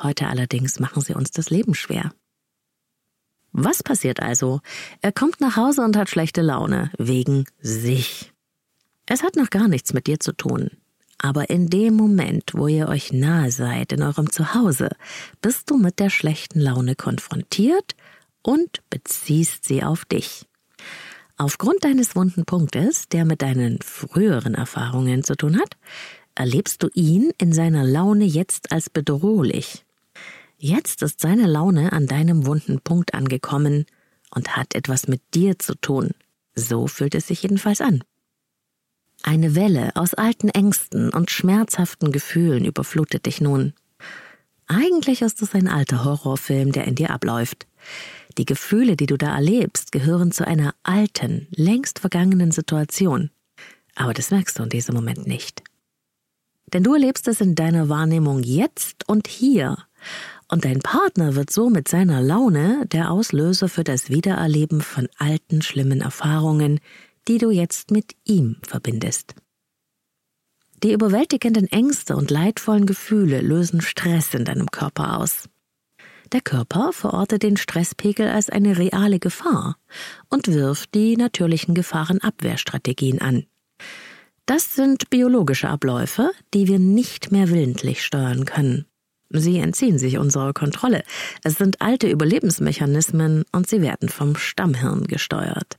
Heute 0.00 0.28
allerdings 0.28 0.78
machen 0.78 1.02
sie 1.02 1.14
uns 1.14 1.32
das 1.32 1.50
Leben 1.50 1.74
schwer. 1.74 2.12
Was 3.50 3.82
passiert 3.82 4.20
also? 4.20 4.60
Er 5.00 5.10
kommt 5.10 5.40
nach 5.40 5.56
Hause 5.56 5.82
und 5.82 5.96
hat 5.96 6.08
schlechte 6.08 6.42
Laune, 6.42 6.92
wegen 6.96 7.46
sich. 7.58 8.32
Es 9.06 9.24
hat 9.24 9.34
noch 9.34 9.50
gar 9.50 9.66
nichts 9.66 9.92
mit 9.94 10.06
dir 10.06 10.20
zu 10.20 10.32
tun. 10.32 10.70
Aber 11.22 11.50
in 11.50 11.68
dem 11.68 11.94
Moment, 11.94 12.50
wo 12.52 12.66
ihr 12.66 12.88
euch 12.88 13.12
nahe 13.12 13.52
seid 13.52 13.92
in 13.92 14.02
eurem 14.02 14.30
Zuhause, 14.30 14.90
bist 15.40 15.70
du 15.70 15.78
mit 15.78 16.00
der 16.00 16.10
schlechten 16.10 16.58
Laune 16.58 16.96
konfrontiert 16.96 17.94
und 18.42 18.82
beziehst 18.90 19.64
sie 19.64 19.84
auf 19.84 20.04
dich. 20.04 20.46
Aufgrund 21.36 21.84
deines 21.84 22.16
wunden 22.16 22.44
Punktes, 22.44 23.08
der 23.08 23.24
mit 23.24 23.40
deinen 23.40 23.80
früheren 23.82 24.54
Erfahrungen 24.54 25.22
zu 25.22 25.36
tun 25.36 25.58
hat, 25.58 25.76
erlebst 26.34 26.82
du 26.82 26.88
ihn 26.92 27.30
in 27.38 27.52
seiner 27.52 27.84
Laune 27.84 28.24
jetzt 28.24 28.72
als 28.72 28.90
bedrohlich. 28.90 29.84
Jetzt 30.58 31.02
ist 31.02 31.20
seine 31.20 31.46
Laune 31.46 31.92
an 31.92 32.08
deinem 32.08 32.46
wunden 32.46 32.80
Punkt 32.80 33.14
angekommen 33.14 33.86
und 34.34 34.56
hat 34.56 34.74
etwas 34.74 35.06
mit 35.06 35.22
dir 35.34 35.56
zu 35.60 35.76
tun. 35.76 36.10
So 36.56 36.88
fühlt 36.88 37.14
es 37.14 37.28
sich 37.28 37.42
jedenfalls 37.44 37.80
an. 37.80 38.02
Eine 39.22 39.54
Welle 39.54 39.92
aus 39.94 40.14
alten 40.14 40.48
Ängsten 40.48 41.10
und 41.10 41.30
schmerzhaften 41.30 42.10
Gefühlen 42.10 42.64
überflutet 42.64 43.26
dich 43.26 43.40
nun. 43.40 43.72
Eigentlich 44.66 45.22
ist 45.22 45.42
es 45.42 45.54
ein 45.54 45.68
alter 45.68 46.04
Horrorfilm, 46.04 46.72
der 46.72 46.86
in 46.86 46.94
dir 46.94 47.10
abläuft. 47.10 47.66
Die 48.38 48.44
Gefühle, 48.44 48.96
die 48.96 49.06
du 49.06 49.16
da 49.16 49.34
erlebst, 49.34 49.92
gehören 49.92 50.32
zu 50.32 50.46
einer 50.46 50.74
alten, 50.82 51.46
längst 51.50 51.98
vergangenen 51.98 52.50
Situation. 52.50 53.30
Aber 53.94 54.14
das 54.14 54.30
merkst 54.30 54.58
du 54.58 54.64
in 54.64 54.70
diesem 54.70 54.94
Moment 54.94 55.26
nicht. 55.26 55.62
Denn 56.72 56.82
du 56.82 56.94
erlebst 56.94 57.28
es 57.28 57.40
in 57.40 57.54
deiner 57.54 57.88
Wahrnehmung 57.88 58.42
jetzt 58.42 59.08
und 59.08 59.28
hier. 59.28 59.76
Und 60.48 60.64
dein 60.64 60.80
Partner 60.80 61.34
wird 61.34 61.50
so 61.50 61.70
mit 61.70 61.86
seiner 61.86 62.22
Laune 62.22 62.86
der 62.86 63.10
Auslöser 63.10 63.68
für 63.68 63.84
das 63.84 64.08
Wiedererleben 64.08 64.80
von 64.80 65.08
alten, 65.18 65.62
schlimmen 65.62 66.00
Erfahrungen, 66.00 66.80
die 67.28 67.38
du 67.38 67.50
jetzt 67.50 67.90
mit 67.90 68.14
ihm 68.24 68.56
verbindest. 68.62 69.34
Die 70.82 70.92
überwältigenden 70.92 71.66
Ängste 71.68 72.16
und 72.16 72.30
leidvollen 72.30 72.86
Gefühle 72.86 73.40
lösen 73.40 73.80
Stress 73.80 74.34
in 74.34 74.44
deinem 74.44 74.70
Körper 74.70 75.18
aus. 75.18 75.48
Der 76.32 76.40
Körper 76.40 76.92
verortet 76.92 77.42
den 77.42 77.56
Stresspegel 77.56 78.28
als 78.28 78.50
eine 78.50 78.78
reale 78.78 79.18
Gefahr 79.18 79.76
und 80.28 80.48
wirft 80.48 80.94
die 80.94 81.16
natürlichen 81.16 81.74
Gefahrenabwehrstrategien 81.74 83.20
an. 83.20 83.46
Das 84.46 84.74
sind 84.74 85.08
biologische 85.10 85.68
Abläufe, 85.68 86.32
die 86.52 86.66
wir 86.66 86.78
nicht 86.78 87.30
mehr 87.30 87.50
willentlich 87.50 88.02
steuern 88.02 88.44
können. 88.44 88.86
Sie 89.30 89.58
entziehen 89.58 89.98
sich 89.98 90.18
unserer 90.18 90.52
Kontrolle. 90.52 91.04
Es 91.44 91.56
sind 91.56 91.80
alte 91.80 92.08
Überlebensmechanismen 92.08 93.44
und 93.52 93.68
sie 93.68 93.80
werden 93.80 94.08
vom 94.08 94.36
Stammhirn 94.36 95.04
gesteuert. 95.04 95.78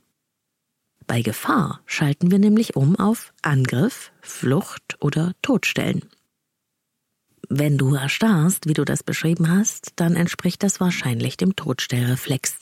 Bei 1.06 1.22
Gefahr 1.22 1.80
schalten 1.86 2.30
wir 2.30 2.38
nämlich 2.38 2.76
um 2.76 2.96
auf 2.96 3.32
Angriff, 3.42 4.12
Flucht 4.20 4.96
oder 5.00 5.32
Todstellen. 5.42 6.02
Wenn 7.48 7.76
du 7.76 7.94
erstarrst, 7.94 8.66
wie 8.66 8.72
du 8.72 8.84
das 8.84 9.02
beschrieben 9.02 9.50
hast, 9.50 9.92
dann 9.96 10.16
entspricht 10.16 10.62
das 10.62 10.80
wahrscheinlich 10.80 11.36
dem 11.36 11.56
Todstellreflex. 11.56 12.56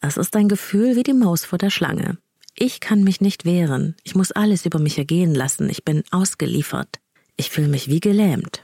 Es 0.00 0.16
ist 0.16 0.36
ein 0.36 0.48
Gefühl 0.48 0.96
wie 0.96 1.02
die 1.02 1.14
Maus 1.14 1.44
vor 1.44 1.58
der 1.58 1.70
Schlange. 1.70 2.18
Ich 2.54 2.80
kann 2.80 3.02
mich 3.02 3.20
nicht 3.20 3.44
wehren, 3.44 3.96
ich 4.04 4.14
muss 4.14 4.30
alles 4.30 4.66
über 4.66 4.78
mich 4.78 4.98
ergehen 4.98 5.34
lassen, 5.34 5.68
ich 5.68 5.84
bin 5.84 6.04
ausgeliefert, 6.10 7.00
ich 7.36 7.50
fühle 7.50 7.68
mich 7.68 7.88
wie 7.88 8.00
gelähmt. 8.00 8.62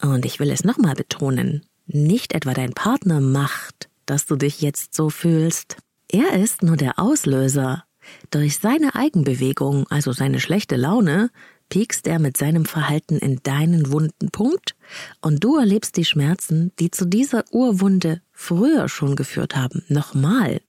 Und 0.00 0.26
ich 0.26 0.40
will 0.40 0.50
es 0.50 0.64
nochmal 0.64 0.94
betonen, 0.94 1.64
nicht 1.86 2.34
etwa 2.34 2.54
dein 2.54 2.72
Partner 2.72 3.20
macht, 3.20 3.88
dass 4.04 4.26
du 4.26 4.36
dich 4.36 4.60
jetzt 4.60 4.94
so 4.94 5.10
fühlst, 5.10 5.76
er 6.12 6.40
ist 6.40 6.62
nur 6.62 6.76
der 6.76 6.98
Auslöser. 6.98 7.84
Durch 8.30 8.58
seine 8.58 8.94
Eigenbewegung, 8.94 9.86
also 9.88 10.12
seine 10.12 10.40
schlechte 10.40 10.76
Laune, 10.76 11.30
piekst 11.68 12.06
er 12.06 12.18
mit 12.18 12.36
seinem 12.36 12.66
Verhalten 12.66 13.16
in 13.16 13.40
deinen 13.42 13.90
wunden 13.90 14.30
Punkt 14.30 14.76
und 15.22 15.42
du 15.42 15.56
erlebst 15.56 15.96
die 15.96 16.04
Schmerzen, 16.04 16.70
die 16.78 16.90
zu 16.90 17.06
dieser 17.06 17.44
Urwunde 17.50 18.20
früher 18.30 18.88
schon 18.90 19.16
geführt 19.16 19.56
haben, 19.56 19.82
nochmal. 19.88 20.60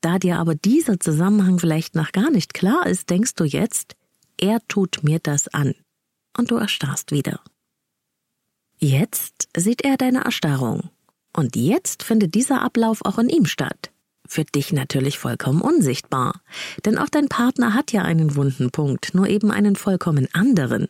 Da 0.00 0.18
dir 0.18 0.38
aber 0.38 0.54
dieser 0.54 0.98
Zusammenhang 0.98 1.58
vielleicht 1.58 1.94
noch 1.94 2.12
gar 2.12 2.30
nicht 2.30 2.54
klar 2.54 2.86
ist, 2.86 3.10
denkst 3.10 3.34
du 3.34 3.44
jetzt, 3.44 3.96
er 4.40 4.60
tut 4.66 5.00
mir 5.02 5.18
das 5.18 5.48
an. 5.48 5.74
Und 6.38 6.50
du 6.50 6.56
erstarrst 6.56 7.12
wieder. 7.12 7.40
Jetzt 8.78 9.48
sieht 9.54 9.82
er 9.82 9.98
deine 9.98 10.24
Erstarrung 10.24 10.88
Und 11.36 11.54
jetzt 11.54 12.02
findet 12.02 12.34
dieser 12.34 12.62
Ablauf 12.62 13.04
auch 13.04 13.18
in 13.18 13.28
ihm 13.28 13.44
statt. 13.44 13.89
Für 14.32 14.44
dich 14.44 14.72
natürlich 14.72 15.18
vollkommen 15.18 15.60
unsichtbar. 15.60 16.40
Denn 16.84 16.98
auch 16.98 17.08
dein 17.08 17.28
Partner 17.28 17.74
hat 17.74 17.90
ja 17.90 18.02
einen 18.02 18.36
wunden 18.36 18.70
Punkt, 18.70 19.12
nur 19.12 19.26
eben 19.26 19.50
einen 19.50 19.74
vollkommen 19.74 20.28
anderen. 20.32 20.86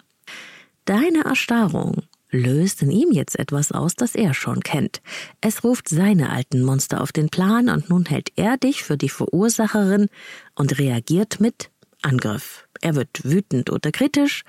Deine 0.85 1.25
Erstarrung 1.25 2.03
löst 2.29 2.83
in 2.83 2.91
ihm 2.91 3.13
jetzt 3.13 3.39
etwas 3.39 3.73
aus, 3.73 3.95
das 3.95 4.15
er 4.15 4.35
schon 4.35 4.61
kennt. 4.61 5.01
Es 5.41 5.65
ruft 5.65 5.89
seine 5.89 6.29
alten 6.29 6.63
Monster 6.63 7.01
auf 7.01 7.13
den 7.13 7.31
Plan 7.31 7.71
und 7.71 7.89
nun 7.89 8.05
hält 8.05 8.31
er 8.37 8.59
dich 8.59 8.83
für 8.83 8.99
die 8.99 9.09
Verursacherin 9.09 10.11
und 10.55 10.79
reagiert 10.79 11.41
mit 11.41 11.71
Angriff. 12.03 12.67
Er 12.83 12.95
wird 12.95 13.25
wütend 13.25 13.71
oder 13.71 13.91
kritisch, 13.91 14.45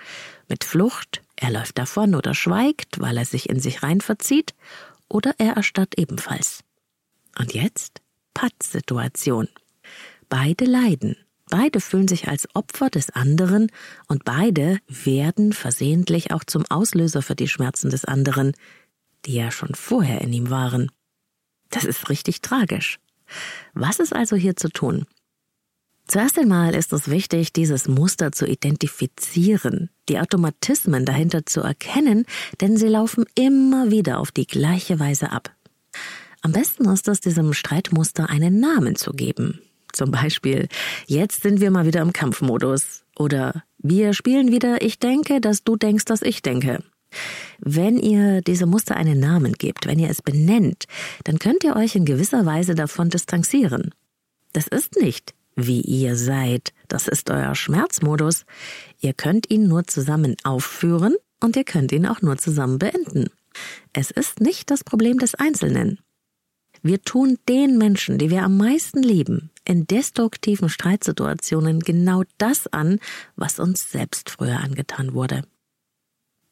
mit 0.50 0.66
Flucht, 0.66 1.22
er 1.38 1.52
läuft 1.52 1.78
davon 1.78 2.14
oder 2.14 2.34
schweigt, 2.34 3.00
weil 3.00 3.18
er 3.18 3.26
sich 3.26 3.50
in 3.50 3.62
sich 3.62 3.84
rein 3.84 4.02
verzieht, 4.02 4.54
oder 5.08 5.34
er 5.38 5.54
erstarrt 5.54 5.98
ebenfalls. 5.98 6.66
Und 7.40 7.54
jetzt 7.54 8.01
Pattsituation. 8.34 9.48
Beide 10.30 10.66
leiden. 10.66 11.16
Beide 11.50 11.82
fühlen 11.82 12.08
sich 12.08 12.30
als 12.30 12.48
Opfer 12.56 12.90
des 12.90 13.10
anderen 13.10 13.72
und 14.08 14.24
beide 14.24 14.80
werden 14.88 15.52
versehentlich 15.52 16.32
auch 16.32 16.46
zum 16.46 16.64
Auslöser 16.70 17.22
für 17.22 17.36
die 17.36 17.50
Schmerzen 17.50 17.90
des 17.90 18.06
anderen, 18.06 18.54
die 19.26 19.34
ja 19.34 19.52
schon 19.52 19.76
vorher 19.76 20.22
in 20.22 20.32
ihm 20.32 20.50
waren. 20.50 20.92
Das 21.70 21.84
ist 21.84 22.10
richtig 22.10 22.42
tragisch. 22.42 23.00
Was 23.74 24.00
ist 24.00 24.16
also 24.16 24.36
hier 24.36 24.56
zu 24.56 24.70
tun? 24.70 25.06
Zuerst 26.08 26.38
einmal 26.38 26.76
ist 26.76 26.92
es 26.92 27.10
wichtig, 27.10 27.54
dieses 27.54 27.88
Muster 27.88 28.32
zu 28.32 28.46
identifizieren, 28.46 29.90
die 30.10 30.20
Automatismen 30.20 31.06
dahinter 31.06 31.46
zu 31.46 31.62
erkennen, 31.62 32.26
denn 32.60 32.76
sie 32.76 32.88
laufen 32.88 33.26
immer 33.36 33.92
wieder 33.92 34.20
auf 34.20 34.32
die 34.32 34.48
gleiche 34.48 35.00
Weise 35.00 35.32
ab. 35.32 35.56
Am 36.42 36.52
besten 36.52 36.86
ist 36.90 37.08
es, 37.08 37.22
diesem 37.22 37.54
Streitmuster 37.54 38.30
einen 38.30 38.60
Namen 38.60 38.96
zu 38.96 39.12
geben. 39.12 39.62
Zum 39.94 40.12
Beispiel, 40.12 40.68
jetzt 41.06 41.44
sind 41.44 41.60
wir 41.60 41.72
mal 41.72 41.86
wieder 41.86 42.02
im 42.02 42.14
Kampfmodus. 42.14 43.04
Oder 43.18 43.64
wir 43.78 44.14
spielen 44.14 44.52
wieder 44.52 44.82
Ich 44.82 45.00
denke, 45.00 45.42
dass 45.42 45.64
du 45.64 45.76
denkst, 45.76 46.06
dass 46.06 46.22
ich 46.22 46.42
denke. 46.42 46.84
Wenn 47.60 48.00
ihr 48.00 48.42
diese 48.42 48.66
Muster 48.66 48.96
einen 48.96 49.20
Namen 49.20 49.54
gebt, 49.54 49.86
wenn 49.86 50.00
ihr 50.00 50.10
es 50.10 50.22
benennt, 50.22 50.86
dann 51.26 51.40
könnt 51.40 51.64
ihr 51.64 51.76
euch 51.76 51.96
in 51.96 52.06
gewisser 52.06 52.46
Weise 52.46 52.74
davon 52.74 53.10
distanzieren. 53.10 53.94
Das 54.54 54.68
ist 54.68 54.96
nicht 55.00 55.34
wie 55.56 55.82
ihr 55.82 56.16
seid. 56.16 56.74
Das 56.88 57.08
ist 57.08 57.30
euer 57.30 57.56
Schmerzmodus. 57.56 58.46
Ihr 59.00 59.14
könnt 59.14 59.50
ihn 59.50 59.68
nur 59.68 59.86
zusammen 59.88 60.36
aufführen 60.44 61.16
und 61.40 61.56
ihr 61.56 61.64
könnt 61.64 61.92
ihn 61.92 62.06
auch 62.06 62.22
nur 62.22 62.38
zusammen 62.38 62.80
beenden. 62.80 63.28
Es 63.94 64.12
ist 64.12 64.40
nicht 64.40 64.72
das 64.72 64.84
Problem 64.84 65.20
des 65.20 65.36
Einzelnen. 65.36 66.00
Wir 66.84 67.02
tun 67.02 67.38
den 67.48 67.78
Menschen, 67.78 68.18
die 68.18 68.32
wir 68.32 68.44
am 68.44 68.58
meisten 68.58 69.04
lieben, 69.04 69.52
in 69.66 69.86
destruktiven 69.86 70.68
Streitsituationen 70.68 71.80
genau 71.80 72.24
das 72.40 72.66
an, 72.68 73.00
was 73.36 73.60
uns 73.60 73.92
selbst 73.92 74.32
früher 74.32 74.60
angetan 74.60 75.14
wurde. 75.14 75.44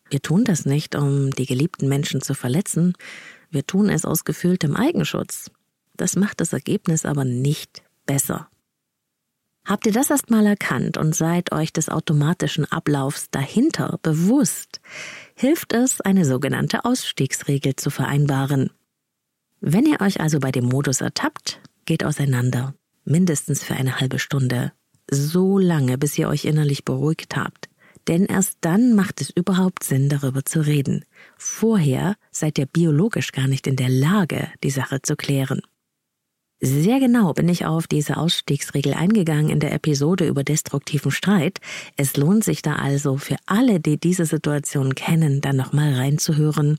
Wir 0.10 0.22
tun 0.22 0.44
das 0.44 0.66
nicht, 0.66 0.96
um 0.96 1.32
die 1.32 1.46
geliebten 1.46 1.88
Menschen 1.88 2.22
zu 2.22 2.34
verletzen, 2.34 2.94
wir 3.52 3.66
tun 3.66 3.90
es 3.90 4.06
aus 4.06 4.26
gefühltem 4.26 4.76
Eigenschutz. 4.76 5.50
Das 5.98 6.16
macht 6.16 6.40
das 6.42 6.54
Ergebnis 6.54 7.06
aber 7.06 7.26
nicht 7.26 7.82
besser. 8.06 8.48
Habt 9.66 9.86
ihr 9.86 9.92
das 9.92 10.10
erstmal 10.10 10.46
erkannt 10.46 10.98
und 10.98 11.16
seid 11.16 11.52
euch 11.52 11.74
des 11.74 11.90
automatischen 11.90 12.66
Ablaufs 12.66 13.30
dahinter 13.30 14.00
bewusst, 14.02 14.80
hilft 15.36 15.74
es, 15.74 16.02
eine 16.02 16.26
sogenannte 16.26 16.86
Ausstiegsregel 16.86 17.76
zu 17.76 17.90
vereinbaren. 17.90 18.72
Wenn 19.62 19.86
ihr 19.86 20.00
euch 20.02 20.22
also 20.22 20.40
bei 20.40 20.52
dem 20.52 20.66
Modus 20.66 21.02
ertappt, 21.02 21.60
geht 21.86 22.06
auseinander, 22.06 22.76
mindestens 23.04 23.64
für 23.64 23.76
eine 23.76 24.00
halbe 24.00 24.18
Stunde, 24.18 24.72
so 25.12 25.58
lange, 25.58 25.98
bis 25.98 26.18
ihr 26.18 26.30
euch 26.30 26.46
innerlich 26.46 26.86
beruhigt 26.86 27.36
habt. 27.36 27.68
Denn 28.08 28.26
erst 28.26 28.58
dann 28.62 28.96
macht 28.96 29.22
es 29.22 29.30
überhaupt 29.30 29.84
Sinn, 29.84 30.08
darüber 30.08 30.46
zu 30.46 30.66
reden. 30.66 31.04
Vorher 31.38 32.16
seid 32.32 32.58
ihr 32.58 32.66
biologisch 32.68 33.34
gar 33.34 33.48
nicht 33.48 33.68
in 33.68 33.76
der 33.76 33.90
Lage, 33.90 34.48
die 34.64 34.70
Sache 34.70 35.02
zu 35.02 35.16
klären. 35.16 35.62
Sehr 36.62 37.00
genau 37.00 37.34
bin 37.34 37.48
ich 37.48 37.66
auf 37.66 37.88
diese 37.88 38.18
Ausstiegsregel 38.18 38.94
eingegangen 38.94 39.50
in 39.50 39.60
der 39.60 39.74
Episode 39.74 40.28
über 40.28 40.44
destruktiven 40.44 41.12
Streit. 41.12 41.60
Es 41.98 42.18
lohnt 42.18 42.44
sich 42.44 42.62
da 42.62 42.76
also 42.76 43.18
für 43.18 43.38
alle, 43.46 43.80
die 43.80 44.00
diese 44.00 44.26
Situation 44.26 44.96
kennen, 44.96 45.42
dann 45.42 45.56
nochmal 45.56 45.94
reinzuhören. 45.94 46.78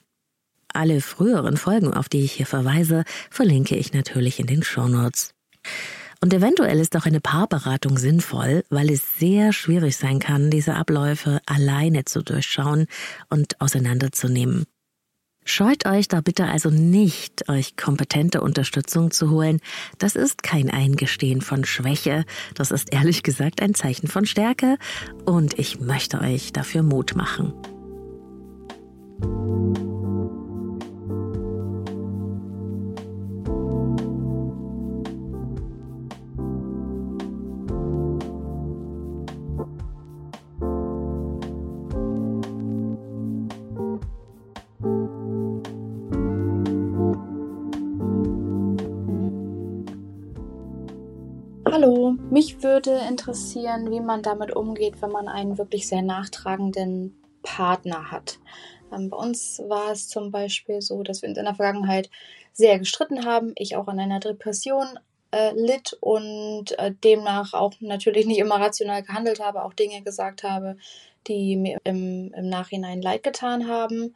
Alle 0.72 1.00
früheren 1.00 1.56
Folgen, 1.56 1.92
auf 1.92 2.08
die 2.08 2.22
ich 2.22 2.32
hier 2.32 2.46
verweise, 2.46 3.04
verlinke 3.30 3.76
ich 3.76 3.92
natürlich 3.92 4.40
in 4.40 4.46
den 4.46 4.62
Shownotes. 4.62 5.34
Und 6.22 6.34
eventuell 6.34 6.78
ist 6.80 6.96
auch 6.96 7.06
eine 7.06 7.20
Paarberatung 7.20 7.96
sinnvoll, 7.96 8.62
weil 8.68 8.90
es 8.90 9.18
sehr 9.18 9.52
schwierig 9.52 9.96
sein 9.96 10.18
kann, 10.18 10.50
diese 10.50 10.74
Abläufe 10.74 11.40
alleine 11.46 12.04
zu 12.04 12.22
durchschauen 12.22 12.86
und 13.30 13.58
auseinanderzunehmen. 13.60 14.66
Scheut 15.46 15.86
euch 15.86 16.06
da 16.06 16.20
bitte 16.20 16.44
also 16.44 16.68
nicht, 16.68 17.48
euch 17.48 17.74
kompetente 17.74 18.42
Unterstützung 18.42 19.10
zu 19.10 19.30
holen. 19.30 19.60
Das 19.98 20.14
ist 20.14 20.42
kein 20.42 20.70
Eingestehen 20.70 21.40
von 21.40 21.64
Schwäche, 21.64 22.24
das 22.54 22.70
ist 22.70 22.92
ehrlich 22.92 23.22
gesagt 23.22 23.62
ein 23.62 23.74
Zeichen 23.74 24.06
von 24.06 24.26
Stärke 24.26 24.76
und 25.24 25.58
ich 25.58 25.80
möchte 25.80 26.20
euch 26.20 26.52
dafür 26.52 26.82
Mut 26.82 27.16
machen. 27.16 27.54
Mich 52.40 52.62
würde 52.62 52.98
interessieren, 53.06 53.90
wie 53.90 54.00
man 54.00 54.22
damit 54.22 54.56
umgeht, 54.56 55.02
wenn 55.02 55.10
man 55.10 55.28
einen 55.28 55.58
wirklich 55.58 55.86
sehr 55.86 56.00
nachtragenden 56.00 57.14
Partner 57.42 58.10
hat. 58.10 58.38
Ähm, 58.90 59.10
bei 59.10 59.16
uns 59.18 59.60
war 59.68 59.92
es 59.92 60.08
zum 60.08 60.30
Beispiel 60.30 60.80
so, 60.80 61.02
dass 61.02 61.20
wir 61.20 61.28
uns 61.28 61.36
in 61.36 61.44
der 61.44 61.54
Vergangenheit 61.54 62.08
sehr 62.54 62.78
gestritten 62.78 63.26
haben, 63.26 63.52
ich 63.56 63.76
auch 63.76 63.88
an 63.88 64.00
einer 64.00 64.20
Depression 64.20 64.86
äh, 65.32 65.52
litt 65.52 65.98
und 66.00 66.78
äh, 66.78 66.94
demnach 67.04 67.52
auch 67.52 67.74
natürlich 67.80 68.24
nicht 68.24 68.38
immer 68.38 68.58
rational 68.58 69.02
gehandelt 69.02 69.40
habe, 69.40 69.62
auch 69.62 69.74
Dinge 69.74 70.00
gesagt 70.00 70.42
habe, 70.42 70.78
die 71.26 71.56
mir 71.56 71.76
im, 71.84 72.32
im 72.32 72.48
Nachhinein 72.48 73.02
leid 73.02 73.22
getan 73.22 73.68
haben. 73.68 74.14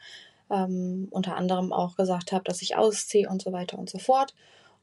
Ähm, 0.50 1.08
unter 1.10 1.36
anderem 1.36 1.74
auch 1.74 1.94
gesagt 1.96 2.32
habe, 2.32 2.44
dass 2.44 2.62
ich 2.62 2.74
ausziehe 2.74 3.28
und 3.28 3.42
so 3.42 3.52
weiter 3.52 3.78
und 3.78 3.90
so 3.90 3.98
fort 3.98 4.32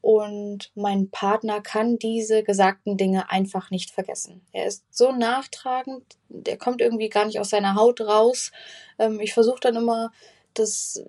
und 0.02 0.72
mein 0.74 1.10
Partner 1.10 1.62
kann 1.62 1.96
diese 1.96 2.42
gesagten 2.42 2.96
Dinge 2.96 3.30
einfach 3.30 3.70
nicht 3.70 3.92
vergessen. 3.92 4.44
Er 4.52 4.66
ist 4.66 4.84
so 4.90 5.12
nachtragend, 5.12 6.04
der 6.28 6.58
kommt 6.58 6.80
irgendwie 6.80 7.08
gar 7.08 7.24
nicht 7.24 7.38
aus 7.38 7.50
seiner 7.50 7.76
Haut 7.76 8.00
raus. 8.00 8.50
Ähm, 8.98 9.20
ich 9.20 9.32
versuche 9.32 9.60
dann 9.60 9.76
immer, 9.76 10.10
das 10.54 11.02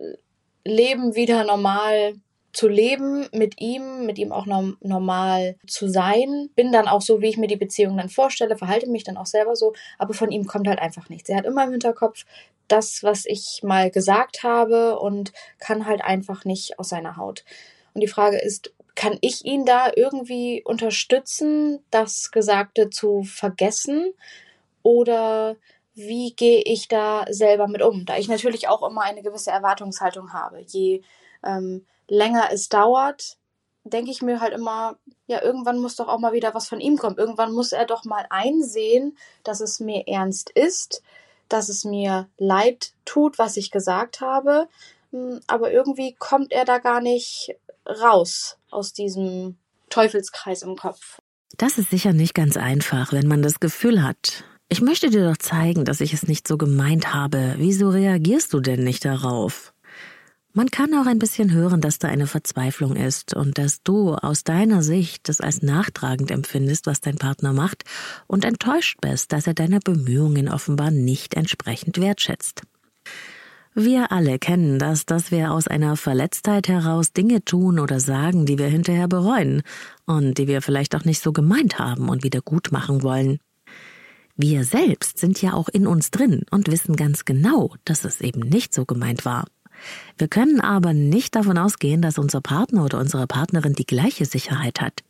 Leben 0.63 1.15
wieder 1.15 1.43
normal 1.43 2.13
zu 2.53 2.67
leben 2.67 3.27
mit 3.33 3.59
ihm, 3.59 4.05
mit 4.05 4.19
ihm 4.19 4.31
auch 4.31 4.45
normal 4.45 5.55
zu 5.67 5.87
sein. 5.87 6.49
Bin 6.55 6.71
dann 6.71 6.87
auch 6.87 7.01
so, 7.01 7.19
wie 7.19 7.29
ich 7.29 7.37
mir 7.37 7.47
die 7.47 7.57
Beziehung 7.57 7.97
dann 7.97 8.09
vorstelle, 8.09 8.55
verhalte 8.55 8.87
mich 8.87 9.03
dann 9.03 9.17
auch 9.17 9.25
selber 9.25 9.55
so, 9.55 9.73
aber 9.97 10.13
von 10.13 10.31
ihm 10.31 10.45
kommt 10.45 10.67
halt 10.67 10.79
einfach 10.79 11.09
nichts. 11.09 11.29
Er 11.29 11.37
hat 11.37 11.45
immer 11.45 11.63
im 11.63 11.71
Hinterkopf 11.71 12.25
das, 12.67 13.01
was 13.01 13.25
ich 13.25 13.61
mal 13.63 13.89
gesagt 13.89 14.43
habe 14.43 14.99
und 14.99 15.33
kann 15.57 15.87
halt 15.87 16.03
einfach 16.03 16.45
nicht 16.45 16.77
aus 16.77 16.89
seiner 16.89 17.17
Haut. 17.17 17.43
Und 17.95 18.01
die 18.01 18.07
Frage 18.07 18.39
ist, 18.39 18.71
kann 18.95 19.17
ich 19.21 19.45
ihn 19.45 19.65
da 19.65 19.91
irgendwie 19.95 20.63
unterstützen, 20.63 21.83
das 21.89 22.31
Gesagte 22.31 22.89
zu 22.89 23.23
vergessen? 23.23 24.13
Oder 24.83 25.55
wie 25.95 26.33
gehe 26.35 26.61
ich 26.61 26.87
da 26.87 27.25
selber 27.29 27.67
mit 27.67 27.81
um? 27.81 28.05
Da 28.05 28.17
ich 28.17 28.27
natürlich 28.27 28.67
auch 28.67 28.87
immer 28.87 29.01
eine 29.01 29.21
gewisse 29.21 29.51
Erwartungshaltung 29.51 30.33
habe. 30.33 30.61
Je 30.61 31.01
ähm, 31.43 31.85
länger 32.07 32.49
es 32.51 32.69
dauert, 32.69 33.37
denke 33.83 34.11
ich 34.11 34.21
mir 34.21 34.39
halt 34.39 34.53
immer, 34.53 34.97
ja, 35.27 35.41
irgendwann 35.41 35.79
muss 35.79 35.95
doch 35.95 36.07
auch 36.07 36.19
mal 36.19 36.33
wieder 36.33 36.53
was 36.53 36.67
von 36.67 36.79
ihm 36.79 36.97
kommen. 36.97 37.17
Irgendwann 37.17 37.51
muss 37.51 37.71
er 37.71 37.85
doch 37.85 38.05
mal 38.05 38.25
einsehen, 38.29 39.17
dass 39.43 39.59
es 39.59 39.79
mir 39.79 40.07
ernst 40.07 40.49
ist, 40.51 41.03
dass 41.49 41.69
es 41.69 41.83
mir 41.83 42.29
leid 42.37 42.93
tut, 43.05 43.37
was 43.37 43.57
ich 43.57 43.71
gesagt 43.71 44.21
habe. 44.21 44.67
Hm, 45.11 45.41
aber 45.47 45.71
irgendwie 45.71 46.15
kommt 46.17 46.51
er 46.51 46.65
da 46.65 46.79
gar 46.79 47.01
nicht 47.01 47.55
raus 47.85 48.57
aus 48.69 48.93
diesem 48.93 49.57
Teufelskreis 49.89 50.61
im 50.63 50.75
Kopf. 50.75 51.19
Das 51.57 51.77
ist 51.77 51.91
sicher 51.91 52.13
nicht 52.13 52.33
ganz 52.33 52.57
einfach, 52.57 53.13
wenn 53.13 53.27
man 53.27 53.41
das 53.41 53.59
Gefühl 53.59 54.03
hat, 54.03 54.43
ich 54.69 54.81
möchte 54.81 55.11
dir 55.11 55.29
doch 55.29 55.37
zeigen, 55.37 55.85
dass 55.85 56.01
ich 56.01 56.13
es 56.13 56.27
nicht 56.27 56.47
so 56.47 56.57
gemeint 56.57 57.13
habe. 57.13 57.53
Wieso 57.57 57.89
reagierst 57.89 58.53
du 58.53 58.59
denn 58.59 58.83
nicht 58.83 59.05
darauf? 59.05 59.71
Man 60.55 60.69
kann 60.69 60.93
auch 60.95 61.05
ein 61.05 61.19
bisschen 61.19 61.51
hören, 61.51 61.81
dass 61.81 61.99
da 61.99 62.07
eine 62.07 62.25
Verzweiflung 62.25 62.95
ist 62.95 63.35
und 63.35 63.57
dass 63.57 63.83
du 63.83 64.15
aus 64.15 64.43
deiner 64.43 64.81
Sicht 64.81 65.29
das 65.29 65.41
als 65.41 65.61
nachtragend 65.61 66.31
empfindest, 66.31 66.87
was 66.87 67.01
dein 67.01 67.17
Partner 67.17 67.53
macht 67.53 67.83
und 68.27 68.45
enttäuscht 68.45 68.97
bist, 69.01 69.31
dass 69.31 69.45
er 69.45 69.53
deine 69.53 69.79
Bemühungen 69.79 70.49
offenbar 70.49 70.89
nicht 70.89 71.35
entsprechend 71.35 71.99
wertschätzt. 71.99 72.63
Wir 73.75 74.11
alle 74.11 74.37
kennen 74.37 74.77
das, 74.77 75.07
dass 75.07 75.31
wir 75.31 75.51
aus 75.51 75.67
einer 75.67 75.97
Verletztheit 75.97 76.67
heraus 76.67 77.11
Dinge 77.11 77.43
tun 77.43 77.79
oder 77.79 77.99
sagen, 77.99 78.45
die 78.45 78.59
wir 78.59 78.67
hinterher 78.67 79.07
bereuen 79.07 79.63
und 80.05 80.37
die 80.37 80.47
wir 80.47 80.61
vielleicht 80.61 80.95
auch 80.95 81.05
nicht 81.05 81.21
so 81.21 81.33
gemeint 81.33 81.79
haben 81.79 82.07
und 82.09 82.23
wieder 82.23 82.41
gut 82.41 82.71
machen 82.71 83.01
wollen. 83.01 83.39
Wir 84.35 84.63
selbst 84.63 85.17
sind 85.17 85.41
ja 85.41 85.53
auch 85.53 85.69
in 85.69 85.87
uns 85.87 86.11
drin 86.11 86.43
und 86.51 86.71
wissen 86.71 86.95
ganz 86.95 87.25
genau, 87.25 87.73
dass 87.83 88.05
es 88.05 88.21
eben 88.21 88.41
nicht 88.41 88.75
so 88.75 88.85
gemeint 88.85 89.25
war. 89.25 89.45
Wir 90.19 90.27
können 90.27 90.61
aber 90.61 90.93
nicht 90.93 91.35
davon 91.35 91.57
ausgehen, 91.57 92.03
dass 92.03 92.19
unser 92.19 92.41
Partner 92.41 92.85
oder 92.85 92.99
unsere 92.99 93.25
Partnerin 93.25 93.73
die 93.73 93.87
gleiche 93.87 94.25
Sicherheit 94.25 94.81
hat. 94.81 95.03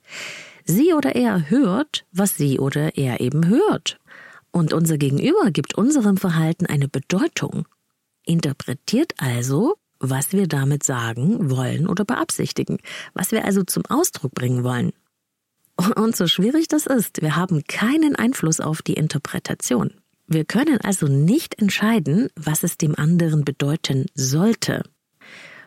Sie 0.64 0.94
oder 0.94 1.16
er 1.16 1.50
hört, 1.50 2.06
was 2.14 2.38
sie 2.38 2.60
oder 2.60 2.96
er 2.98 3.20
eben 3.20 3.46
hört. 3.48 4.00
Und 4.52 4.72
unser 4.72 4.98
Gegenüber 4.98 5.52
gibt 5.52 5.76
unserem 5.76 6.16
Verhalten 6.16 6.66
eine 6.66 6.88
Bedeutung, 6.88 7.66
interpretiert 8.26 9.14
also, 9.18 9.76
was 10.00 10.34
wir 10.34 10.48
damit 10.48 10.84
sagen, 10.84 11.50
wollen 11.50 11.88
oder 11.88 12.06
beabsichtigen, 12.06 12.78
was 13.14 13.32
wir 13.32 13.46
also 13.46 13.64
zum 13.64 13.86
Ausdruck 13.88 14.34
bringen 14.34 14.64
wollen. 14.64 14.92
Und 15.96 16.16
so 16.16 16.28
schwierig 16.28 16.68
das 16.68 16.86
ist, 16.86 17.22
wir 17.22 17.36
haben 17.36 17.64
keinen 17.68 18.16
Einfluss 18.16 18.60
auf 18.60 18.82
die 18.82 18.94
Interpretation. 18.94 19.92
Wir 20.28 20.46
können 20.46 20.80
also 20.82 21.08
nicht 21.08 21.60
entscheiden, 21.62 22.30
was 22.36 22.64
es 22.64 22.78
dem 22.78 22.96
anderen 22.96 23.44
bedeuten 23.44 24.06
sollte. 24.14 24.84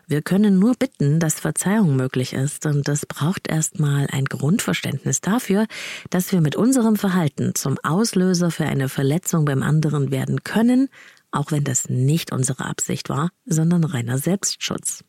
Wir 0.08 0.22
können 0.22 0.60
nur 0.60 0.74
bitten, 0.74 1.18
dass 1.18 1.40
Verzeihung 1.40 1.96
möglich 1.96 2.32
ist, 2.32 2.64
und 2.64 2.86
das 2.86 3.06
braucht 3.06 3.48
erstmal 3.48 4.06
ein 4.12 4.24
Grundverständnis 4.24 5.20
dafür, 5.20 5.66
dass 6.10 6.30
wir 6.30 6.40
mit 6.40 6.54
unserem 6.54 6.94
Verhalten 6.94 7.56
zum 7.56 7.76
Auslöser 7.82 8.52
für 8.52 8.66
eine 8.66 8.88
Verletzung 8.88 9.44
beim 9.44 9.64
anderen 9.64 10.12
werden 10.12 10.44
können, 10.44 10.88
auch 11.36 11.52
wenn 11.52 11.64
das 11.64 11.88
nicht 11.88 12.32
unsere 12.32 12.64
Absicht 12.64 13.08
war, 13.08 13.30
sondern 13.44 13.84
reiner 13.84 14.18
Selbstschutz. 14.18 15.04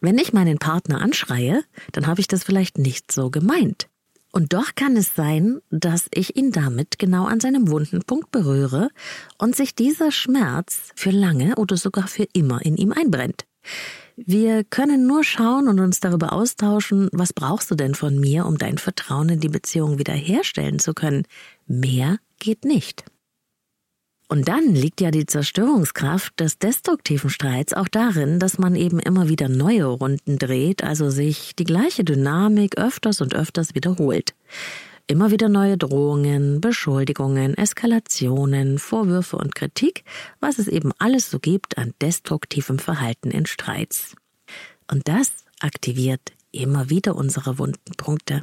Wenn 0.00 0.18
ich 0.18 0.32
meinen 0.32 0.58
Partner 0.58 1.00
anschreie, 1.00 1.62
dann 1.92 2.06
habe 2.06 2.20
ich 2.20 2.28
das 2.28 2.44
vielleicht 2.44 2.76
nicht 2.76 3.10
so 3.10 3.30
gemeint. 3.30 3.88
Und 4.32 4.52
doch 4.52 4.74
kann 4.74 4.96
es 4.96 5.14
sein, 5.14 5.60
dass 5.70 6.08
ich 6.12 6.36
ihn 6.36 6.50
damit 6.50 6.98
genau 6.98 7.24
an 7.24 7.38
seinem 7.38 7.70
wunden 7.70 8.02
Punkt 8.02 8.32
berühre 8.32 8.90
und 9.38 9.54
sich 9.54 9.76
dieser 9.76 10.10
Schmerz 10.10 10.90
für 10.96 11.10
lange 11.10 11.54
oder 11.54 11.76
sogar 11.76 12.08
für 12.08 12.26
immer 12.32 12.60
in 12.66 12.76
ihm 12.76 12.92
einbrennt. 12.92 13.46
Wir 14.16 14.64
können 14.64 15.06
nur 15.06 15.24
schauen 15.24 15.68
und 15.68 15.80
uns 15.80 16.00
darüber 16.00 16.32
austauschen, 16.32 17.08
was 17.12 17.32
brauchst 17.32 17.70
du 17.70 17.74
denn 17.74 17.94
von 17.94 18.18
mir, 18.18 18.46
um 18.46 18.58
dein 18.58 18.78
Vertrauen 18.78 19.28
in 19.28 19.40
die 19.40 19.48
Beziehung 19.48 19.98
wiederherstellen 19.98 20.80
zu 20.80 20.94
können. 20.94 21.26
Mehr 21.66 22.18
geht 22.38 22.64
nicht. 22.64 23.04
Und 24.28 24.48
dann 24.48 24.74
liegt 24.74 25.00
ja 25.00 25.10
die 25.10 25.26
Zerstörungskraft 25.26 26.40
des 26.40 26.58
destruktiven 26.58 27.28
Streits 27.28 27.74
auch 27.74 27.88
darin, 27.88 28.38
dass 28.38 28.58
man 28.58 28.74
eben 28.74 28.98
immer 28.98 29.28
wieder 29.28 29.48
neue 29.48 29.84
Runden 29.84 30.38
dreht, 30.38 30.82
also 30.82 31.10
sich 31.10 31.54
die 31.56 31.64
gleiche 31.64 32.04
Dynamik 32.04 32.78
öfters 32.78 33.20
und 33.20 33.34
öfters 33.34 33.74
wiederholt. 33.74 34.34
Immer 35.06 35.30
wieder 35.30 35.50
neue 35.50 35.76
Drohungen, 35.76 36.62
Beschuldigungen, 36.62 37.54
Eskalationen, 37.58 38.78
Vorwürfe 38.78 39.36
und 39.36 39.54
Kritik, 39.54 40.04
was 40.40 40.58
es 40.58 40.66
eben 40.66 40.92
alles 40.98 41.30
so 41.30 41.38
gibt 41.38 41.76
an 41.76 41.92
destruktivem 42.00 42.78
Verhalten 42.78 43.30
in 43.30 43.44
Streits. 43.44 44.14
Und 44.90 45.06
das 45.08 45.44
aktiviert 45.60 46.32
immer 46.52 46.88
wieder 46.88 47.16
unsere 47.16 47.58
wunden 47.58 47.92
Punkte 47.98 48.42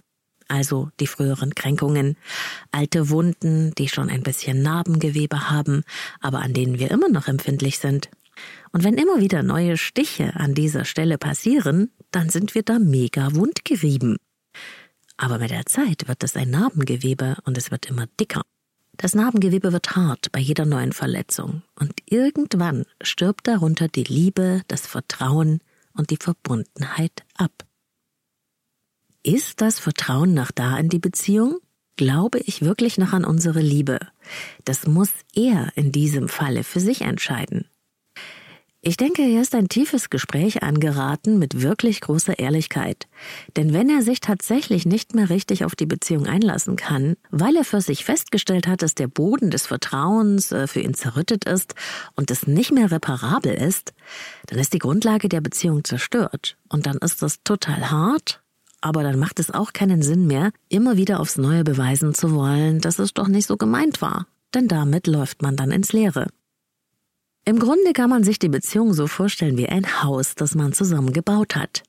also 0.52 0.90
die 1.00 1.08
früheren 1.08 1.56
Kränkungen, 1.56 2.18
alte 2.72 3.10
Wunden, 3.10 3.74
die 3.78 3.88
schon 3.88 4.10
ein 4.10 4.22
bisschen 4.22 4.62
Narbengewebe 4.62 5.50
haben, 5.50 5.84
aber 6.20 6.40
an 6.40 6.54
denen 6.54 6.78
wir 6.78 6.92
immer 6.92 7.10
noch 7.10 7.28
empfindlich 7.28 7.80
sind. 7.80 8.10
Und 8.72 8.84
wenn 8.84 8.96
immer 8.96 9.20
wieder 9.20 9.44
neue 9.44 9.78
Stiche 9.78 10.36
an 10.36 10.54
dieser 10.54 10.86
Stelle 10.86 11.18
passieren, 11.18 11.92
dann 12.12 12.30
sind 12.30 12.54
wir 12.54 12.64
da 12.64 12.80
mega 12.80 13.34
wundgerieben. 13.34 14.18
Aber 15.18 15.40
mit 15.40 15.52
der 15.52 15.66
Zeit 15.66 16.08
wird 16.08 16.24
es 16.24 16.36
ein 16.36 16.50
Narbengewebe 16.50 17.38
und 17.46 17.58
es 17.58 17.72
wird 17.72 17.86
immer 17.86 18.08
dicker. 18.20 18.42
Das 18.98 19.16
Narbengewebe 19.16 19.72
wird 19.72 19.96
hart 19.96 20.32
bei 20.32 20.40
jeder 20.40 20.66
neuen 20.66 20.92
Verletzung 20.92 21.64
und 21.80 21.94
irgendwann 22.06 22.86
stirbt 23.02 23.48
darunter 23.48 23.88
die 23.88 24.04
Liebe, 24.04 24.64
das 24.68 24.86
Vertrauen 24.86 25.62
und 25.94 26.10
die 26.10 26.18
Verbundenheit 26.20 27.24
ab. 27.36 27.52
Ist 29.24 29.62
das 29.62 29.78
Vertrauen 29.78 30.34
noch 30.34 30.50
da 30.50 30.80
in 30.80 30.90
die 30.90 30.98
Beziehung? 30.98 31.60
Glaube 31.96 32.40
ich 32.40 32.64
wirklich 32.64 32.98
noch 32.98 33.14
an 33.14 33.24
unsere 33.24 33.62
Liebe? 33.62 34.00
Das 34.66 34.88
muss 34.88 35.12
er 35.36 35.72
in 35.76 35.92
diesem 35.92 36.28
Falle 36.28 36.64
für 36.64 36.80
sich 36.80 37.02
entscheiden. 37.02 37.66
Ich 38.82 38.98
denke, 38.98 39.22
hier 39.22 39.44
ist 39.44 39.54
ein 39.54 39.70
tiefes 39.70 40.10
Gespräch 40.10 40.64
angeraten 40.64 41.38
mit 41.38 41.62
wirklich 41.62 42.02
großer 42.02 42.40
Ehrlichkeit. 42.40 43.08
Denn 43.56 43.74
wenn 43.74 43.92
er 43.92 44.02
sich 44.02 44.22
tatsächlich 44.22 44.88
nicht 44.88 45.14
mehr 45.14 45.30
richtig 45.30 45.66
auf 45.66 45.76
die 45.76 45.86
Beziehung 45.86 46.26
einlassen 46.26 46.76
kann, 46.78 47.16
weil 47.30 47.56
er 47.58 47.64
für 47.64 47.80
sich 47.80 48.04
festgestellt 48.04 48.66
hat, 48.66 48.82
dass 48.82 48.96
der 48.96 49.08
Boden 49.08 49.52
des 49.52 49.68
Vertrauens 49.68 50.52
äh, 50.52 50.66
für 50.66 50.82
ihn 50.82 50.96
zerrüttet 50.96 51.46
ist 51.46 51.76
und 52.16 52.32
es 52.32 52.48
nicht 52.48 52.72
mehr 52.72 52.90
reparabel 52.90 53.54
ist, 53.54 53.94
dann 54.48 54.58
ist 54.58 54.74
die 54.74 54.80
Grundlage 54.80 55.30
der 55.30 55.42
Beziehung 55.42 55.84
zerstört. 55.84 56.58
Und 56.68 56.88
dann 56.88 56.98
ist 56.98 57.22
das 57.22 57.44
total 57.44 57.92
hart 57.92 58.42
aber 58.82 59.04
dann 59.04 59.20
macht 59.20 59.40
es 59.40 59.52
auch 59.52 59.74
keinen 59.74 60.02
Sinn 60.02 60.28
mehr, 60.28 60.52
immer 60.68 60.98
wieder 60.98 61.20
aufs 61.20 61.38
Neue 61.38 61.64
beweisen 61.64 62.14
zu 62.14 62.34
wollen, 62.34 62.82
dass 62.82 63.00
es 63.00 63.14
doch 63.14 63.28
nicht 63.28 63.48
so 63.48 63.58
gemeint 63.58 64.02
war. 64.02 64.28
Denn 64.54 64.68
damit 64.68 65.08
läuft 65.08 65.42
man 65.42 65.56
dann 65.56 65.72
ins 65.72 65.94
Leere. 65.94 66.28
Im 67.46 67.60
Grunde 67.60 67.94
kann 67.94 68.10
man 68.10 68.24
sich 68.24 68.38
die 68.38 68.50
Beziehung 68.50 68.94
so 68.94 69.08
vorstellen 69.08 69.58
wie 69.58 69.70
ein 69.70 70.04
Haus, 70.04 70.36
das 70.36 70.56
man 70.56 70.74
zusammen 70.74 71.14
gebaut 71.14 71.56
hat. 71.56 71.84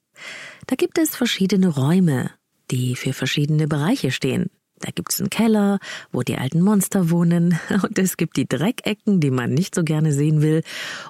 Da 0.67 0.77
gibt 0.77 0.99
es 0.99 1.17
verschiedene 1.17 1.69
Räume, 1.69 2.31
die 2.71 2.95
für 2.95 3.13
verschiedene 3.13 3.67
Bereiche 3.69 4.11
stehen. 4.11 4.51
Da 4.79 4.91
gibt's 4.95 5.21
einen 5.21 5.31
Keller, 5.31 5.79
wo 6.11 6.23
die 6.23 6.39
alten 6.39 6.61
Monster 6.61 7.11
wohnen, 7.11 7.59
und 7.83 7.99
es 7.99 8.17
gibt 8.17 8.37
die 8.37 8.49
Dreckecken, 8.49 9.21
die 9.21 9.31
man 9.31 9.53
nicht 9.53 9.75
so 9.75 9.85
gerne 9.85 10.13
sehen 10.13 10.43
will 10.43 10.63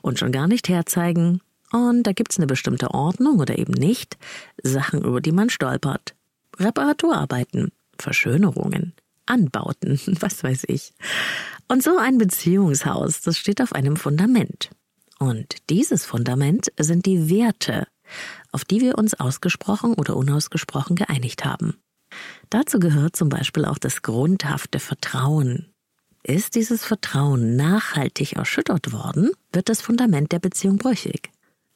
und 0.03 0.19
schon 0.19 0.33
gar 0.33 0.49
nicht 0.49 0.69
herzeigen, 0.69 1.41
und 1.73 2.03
da 2.03 2.13
gibt's 2.13 2.39
eine 2.39 2.47
bestimmte 2.47 2.93
Ordnung 2.93 3.41
oder 3.41 3.59
eben 3.59 3.73
nicht, 3.73 4.19
Sachen, 4.63 5.03
über 5.03 5.21
die 5.21 5.33
man 5.33 5.49
stolpert. 5.49 6.15
Reparaturarbeiten, 6.59 7.73
Verschönerungen, 7.99 8.93
Anbauten, 9.27 9.99
was 10.21 10.45
weiß 10.45 10.65
ich. 10.69 10.93
Und 11.69 11.83
so 11.83 11.97
ein 11.97 12.19
Beziehungshaus, 12.19 13.23
das 13.23 13.39
steht 13.39 13.63
auf 13.63 13.73
einem 13.75 13.97
Fundament. 13.97 14.71
Und 15.19 15.57
dieses 15.71 16.05
Fundament 16.05 16.71
sind 16.79 17.07
die 17.07 17.31
Werte, 17.31 17.87
auf 18.51 18.65
die 18.65 18.81
wir 18.81 18.99
uns 18.99 19.15
ausgesprochen 19.15 19.95
oder 19.95 20.17
unausgesprochen 20.17 20.97
geeinigt 20.97 21.45
haben. 21.45 21.79
Dazu 22.51 22.81
gehört 22.81 23.17
zum 23.17 23.31
Beispiel 23.31 23.65
auch 23.65 23.79
das 23.79 24.03
grundhafte 24.03 24.79
Vertrauen. 24.79 25.73
Ist 26.23 26.55
dieses 26.55 26.85
Vertrauen 26.85 27.57
nachhaltig 27.57 28.35
erschüttert 28.35 28.93
worden, 28.93 29.31
wird 29.53 29.71
das 29.71 29.81
Fundament 29.81 30.33
der 30.33 30.39
Beziehung 30.39 30.77
brüchig 30.77 31.31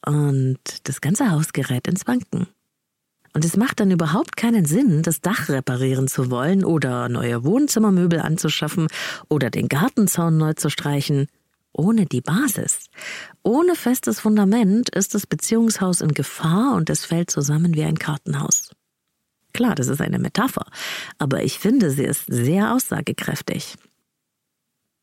und 0.07 0.59
das 0.83 1.01
ganze 1.01 1.31
Haus 1.31 1.53
gerät 1.53 1.87
ins 1.87 2.07
Wanken. 2.07 2.47
Und 3.33 3.45
es 3.45 3.57
macht 3.57 3.79
dann 3.79 3.91
überhaupt 3.91 4.37
keinen 4.37 4.65
Sinn, 4.65 5.03
das 5.03 5.21
Dach 5.21 5.49
reparieren 5.49 6.07
zu 6.07 6.31
wollen 6.31 6.63
oder 6.63 7.09
neue 7.09 7.43
Wohnzimmermöbel 7.43 8.19
anzuschaffen 8.19 8.87
oder 9.29 9.49
den 9.49 9.67
Gartenzaun 9.67 10.37
neu 10.37 10.53
zu 10.53 10.69
streichen. 10.69 11.27
Ohne 11.73 12.07
die 12.07 12.21
Basis, 12.21 12.87
ohne 13.43 13.75
festes 13.75 14.19
Fundament 14.19 14.89
ist 14.89 15.13
das 15.13 15.27
Beziehungshaus 15.27 16.01
in 16.01 16.13
Gefahr 16.13 16.73
und 16.73 16.89
es 16.89 17.05
fällt 17.05 17.29
zusammen 17.29 17.75
wie 17.75 17.83
ein 17.83 17.99
Kartenhaus. 17.99 18.71
Klar, 19.53 19.75
das 19.75 19.87
ist 19.87 20.01
eine 20.01 20.17
Metapher, 20.17 20.65
aber 21.19 21.43
ich 21.43 21.59
finde, 21.59 21.91
sie 21.91 22.05
ist 22.05 22.25
sehr 22.27 22.73
aussagekräftig. 22.73 23.75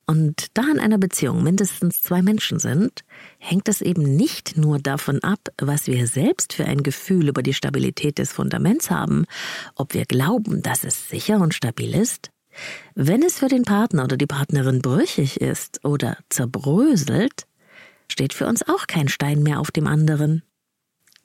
Und 0.06 0.48
da 0.54 0.64
in 0.70 0.78
einer 0.78 0.98
Beziehung 0.98 1.42
mindestens 1.42 2.02
zwei 2.02 2.20
Menschen 2.20 2.58
sind, 2.58 3.04
hängt 3.38 3.68
es 3.68 3.80
eben 3.80 4.16
nicht 4.16 4.56
nur 4.56 4.78
davon 4.78 5.22
ab, 5.22 5.48
was 5.58 5.86
wir 5.86 6.06
selbst 6.06 6.52
für 6.52 6.66
ein 6.66 6.82
Gefühl 6.82 7.28
über 7.28 7.42
die 7.42 7.54
Stabilität 7.54 8.18
des 8.18 8.32
Fundaments 8.32 8.90
haben, 8.90 9.24
ob 9.74 9.94
wir 9.94 10.04
glauben, 10.04 10.62
dass 10.62 10.84
es 10.84 11.08
sicher 11.08 11.40
und 11.40 11.54
stabil 11.54 11.94
ist. 11.94 12.30
Wenn 12.94 13.22
es 13.22 13.38
für 13.38 13.48
den 13.48 13.62
Partner 13.62 14.04
oder 14.04 14.16
die 14.16 14.26
Partnerin 14.26 14.82
brüchig 14.82 15.40
ist 15.40 15.84
oder 15.84 16.18
zerbröselt, 16.28 17.46
steht 18.08 18.34
für 18.34 18.46
uns 18.46 18.62
auch 18.68 18.86
kein 18.86 19.08
Stein 19.08 19.42
mehr 19.42 19.58
auf 19.58 19.70
dem 19.70 19.86
anderen. 19.86 20.42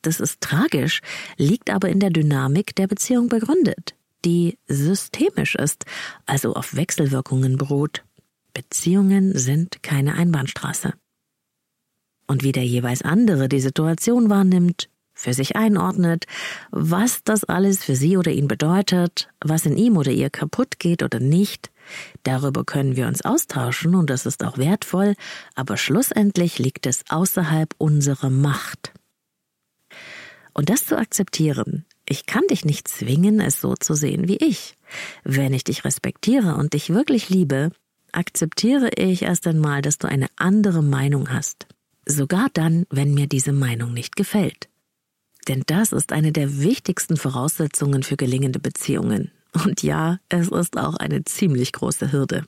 Das 0.01 0.21
ist 0.21 0.39
tragisch, 0.39 1.01
liegt 1.37 1.69
aber 1.69 1.89
in 1.89 1.99
der 1.99 2.09
Dynamik 2.09 2.75
der 2.75 2.87
Beziehung 2.87 3.27
begründet, 3.27 3.95
die 4.23 4.57
systemisch 4.67 5.55
ist, 5.55 5.85
also 6.25 6.53
auf 6.53 6.75
Wechselwirkungen 6.75 7.57
beruht. 7.57 8.03
Beziehungen 8.53 9.37
sind 9.37 9.83
keine 9.83 10.15
Einbahnstraße. 10.15 10.93
und 12.27 12.43
wie 12.43 12.51
der 12.51 12.65
jeweils 12.65 13.01
andere 13.01 13.49
die 13.49 13.59
Situation 13.59 14.29
wahrnimmt, 14.29 14.89
für 15.13 15.33
sich 15.33 15.55
einordnet, 15.57 16.25
was 16.71 17.23
das 17.23 17.43
alles 17.43 17.83
für 17.83 17.95
sie 17.95 18.15
oder 18.17 18.31
ihn 18.31 18.47
bedeutet, 18.47 19.29
was 19.41 19.65
in 19.65 19.75
ihm 19.75 19.97
oder 19.97 20.11
ihr 20.11 20.29
kaputt 20.29 20.79
geht 20.79 21.03
oder 21.03 21.19
nicht. 21.19 21.71
Darüber 22.23 22.63
können 22.63 22.95
wir 22.95 23.07
uns 23.07 23.25
austauschen 23.25 23.95
und 23.95 24.09
das 24.09 24.25
ist 24.25 24.43
auch 24.45 24.57
wertvoll, 24.57 25.15
aber 25.55 25.75
schlussendlich 25.75 26.59
liegt 26.59 26.85
es 26.85 27.03
außerhalb 27.09 27.73
unserer 27.79 28.29
Macht. 28.29 28.93
Und 30.53 30.69
das 30.69 30.85
zu 30.85 30.97
akzeptieren, 30.97 31.85
ich 32.07 32.25
kann 32.25 32.43
dich 32.49 32.63
nicht 32.63 32.87
zwingen, 32.87 33.41
es 33.41 33.59
so 33.59 33.75
zu 33.75 33.95
sehen 33.95 34.27
wie 34.27 34.37
ich. 34.37 34.75
Wenn 35.23 35.53
ich 35.53 35.63
dich 35.63 35.83
respektiere 35.83 36.55
und 36.55 36.73
dich 36.73 36.91
wirklich 36.91 37.29
liebe, 37.29 37.71
akzeptiere 38.13 38.89
ich 38.95 39.23
erst 39.23 39.47
einmal, 39.47 39.81
dass 39.81 39.97
du 39.97 40.07
eine 40.07 40.27
andere 40.35 40.83
Meinung 40.83 41.29
hast. 41.31 41.67
Sogar 42.05 42.47
dann, 42.53 42.85
wenn 42.89 43.13
mir 43.13 43.27
diese 43.27 43.53
Meinung 43.53 43.93
nicht 43.93 44.15
gefällt. 44.15 44.69
Denn 45.47 45.63
das 45.65 45.91
ist 45.91 46.11
eine 46.11 46.31
der 46.31 46.59
wichtigsten 46.59 47.17
Voraussetzungen 47.17 48.03
für 48.03 48.17
gelingende 48.17 48.59
Beziehungen. 48.59 49.31
Und 49.65 49.83
ja, 49.83 50.19
es 50.29 50.49
ist 50.49 50.77
auch 50.77 50.95
eine 50.95 51.23
ziemlich 51.23 51.71
große 51.71 52.11
Hürde. 52.11 52.45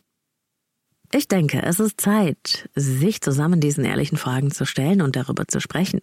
Ich 1.14 1.28
denke, 1.28 1.62
es 1.62 1.82
ist 1.82 2.00
Zeit, 2.00 2.70
sich 2.74 3.20
zusammen 3.20 3.60
diesen 3.60 3.84
ehrlichen 3.84 4.18
Fragen 4.18 4.50
zu 4.50 4.66
stellen 4.66 5.02
und 5.02 5.18
darüber 5.18 5.46
zu 5.46 5.60
sprechen. 5.60 6.00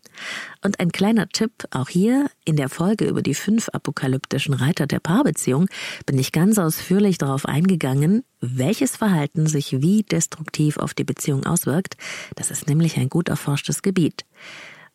Und 0.62 0.80
ein 0.80 0.92
kleiner 0.92 1.30
Tipp, 1.30 1.64
auch 1.70 1.88
hier 1.88 2.30
in 2.44 2.56
der 2.56 2.68
Folge 2.68 3.06
über 3.06 3.22
die 3.22 3.34
fünf 3.34 3.70
apokalyptischen 3.70 4.52
Reiter 4.52 4.86
der 4.86 5.00
Paarbeziehung 5.00 5.66
bin 6.04 6.18
ich 6.18 6.30
ganz 6.30 6.58
ausführlich 6.58 7.16
darauf 7.16 7.46
eingegangen, 7.46 8.22
welches 8.42 8.96
Verhalten 8.96 9.46
sich 9.46 9.80
wie 9.80 10.02
destruktiv 10.02 10.76
auf 10.76 10.92
die 10.92 11.04
Beziehung 11.04 11.46
auswirkt. 11.46 11.96
Das 12.36 12.50
ist 12.50 12.68
nämlich 12.68 12.98
ein 12.98 13.08
gut 13.08 13.30
erforschtes 13.30 13.80
Gebiet. 13.80 14.26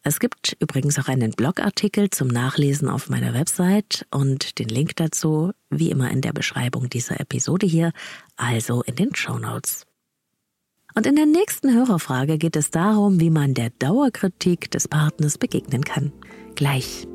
Es 0.04 0.20
gibt 0.20 0.56
übrigens 0.60 1.00
auch 1.00 1.08
einen 1.08 1.32
Blogartikel 1.32 2.12
zum 2.12 2.28
Nachlesen 2.28 2.88
auf 2.88 3.10
meiner 3.10 3.34
Website 3.34 4.06
und 4.12 4.60
den 4.60 4.68
Link 4.68 4.96
dazu 4.98 5.54
wie 5.72 5.90
immer 5.90 6.12
in 6.12 6.22
der 6.22 6.34
Beschreibung 6.34 6.90
dieser 6.90 7.20
Episode 7.20 7.66
hier, 7.66 7.94
also 8.36 8.84
in 8.84 8.96
den 8.96 9.16
Show 9.16 9.40
Notes. 9.40 9.88
Und 10.96 11.08
in 11.08 11.16
der 11.16 11.26
nächsten 11.26 11.74
Hörerfrage 11.74 12.38
geht 12.38 12.56
es 12.56 12.70
darum, 12.70 13.20
wie 13.20 13.32
man 13.32 13.54
der 13.54 13.72
Dauerkritik 13.72 14.70
des 14.72 14.88
Partners 14.88 15.38
begegnen 15.38 15.84
kann. 15.84 16.12
Gleich. 16.56 17.08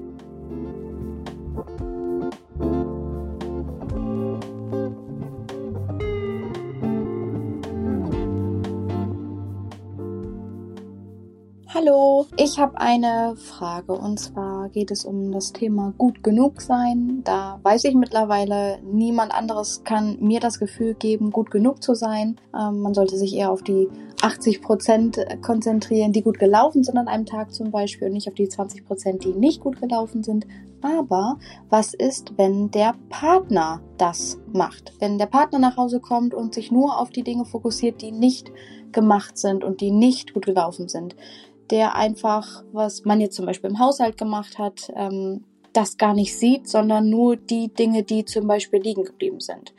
Hallo, 11.74 12.24
ich 12.38 12.58
habe 12.58 12.80
eine 12.80 13.36
Frage 13.36 13.92
und 13.92 14.18
zwar 14.18 14.70
geht 14.70 14.90
es 14.90 15.04
um 15.04 15.32
das 15.32 15.52
Thema 15.52 15.92
gut 15.98 16.24
genug 16.24 16.62
sein. 16.62 17.20
Da 17.24 17.60
weiß 17.62 17.84
ich 17.84 17.94
mittlerweile, 17.94 18.78
niemand 18.90 19.34
anderes 19.34 19.84
kann 19.84 20.16
mir 20.18 20.40
das 20.40 20.58
Gefühl 20.58 20.94
geben, 20.94 21.30
gut 21.30 21.50
genug 21.50 21.82
zu 21.82 21.94
sein. 21.94 22.40
Ähm, 22.58 22.80
man 22.80 22.94
sollte 22.94 23.18
sich 23.18 23.36
eher 23.36 23.50
auf 23.50 23.62
die 23.62 23.86
80 24.22 24.62
Prozent 24.62 25.18
konzentrieren, 25.42 26.14
die 26.14 26.22
gut 26.22 26.38
gelaufen 26.38 26.84
sind 26.84 26.96
an 26.96 27.06
einem 27.06 27.26
Tag 27.26 27.52
zum 27.52 27.70
Beispiel 27.70 28.08
und 28.08 28.14
nicht 28.14 28.28
auf 28.28 28.34
die 28.34 28.48
20 28.48 28.86
Prozent, 28.86 29.24
die 29.24 29.34
nicht 29.34 29.60
gut 29.60 29.78
gelaufen 29.78 30.22
sind. 30.22 30.46
Aber 30.80 31.38
was 31.68 31.92
ist, 31.92 32.38
wenn 32.38 32.70
der 32.70 32.94
Partner 33.10 33.82
das 33.98 34.38
macht? 34.54 34.94
Wenn 35.00 35.18
der 35.18 35.26
Partner 35.26 35.58
nach 35.58 35.76
Hause 35.76 36.00
kommt 36.00 36.32
und 36.32 36.54
sich 36.54 36.72
nur 36.72 36.98
auf 36.98 37.10
die 37.10 37.24
Dinge 37.24 37.44
fokussiert, 37.44 38.00
die 38.00 38.12
nicht 38.12 38.50
gemacht 38.92 39.36
sind 39.36 39.64
und 39.64 39.82
die 39.82 39.90
nicht 39.90 40.32
gut 40.32 40.46
gelaufen 40.46 40.88
sind 40.88 41.14
der 41.70 41.94
einfach, 41.96 42.64
was 42.72 43.04
man 43.04 43.20
jetzt 43.20 43.36
zum 43.36 43.46
Beispiel 43.46 43.70
im 43.70 43.78
Haushalt 43.78 44.16
gemacht 44.16 44.58
hat, 44.58 44.90
ähm, 44.94 45.44
das 45.72 45.96
gar 45.96 46.14
nicht 46.14 46.36
sieht, 46.36 46.68
sondern 46.68 47.08
nur 47.10 47.36
die 47.36 47.72
Dinge, 47.72 48.02
die 48.02 48.24
zum 48.24 48.46
Beispiel 48.46 48.80
liegen 48.80 49.04
geblieben 49.04 49.40
sind. 49.40 49.74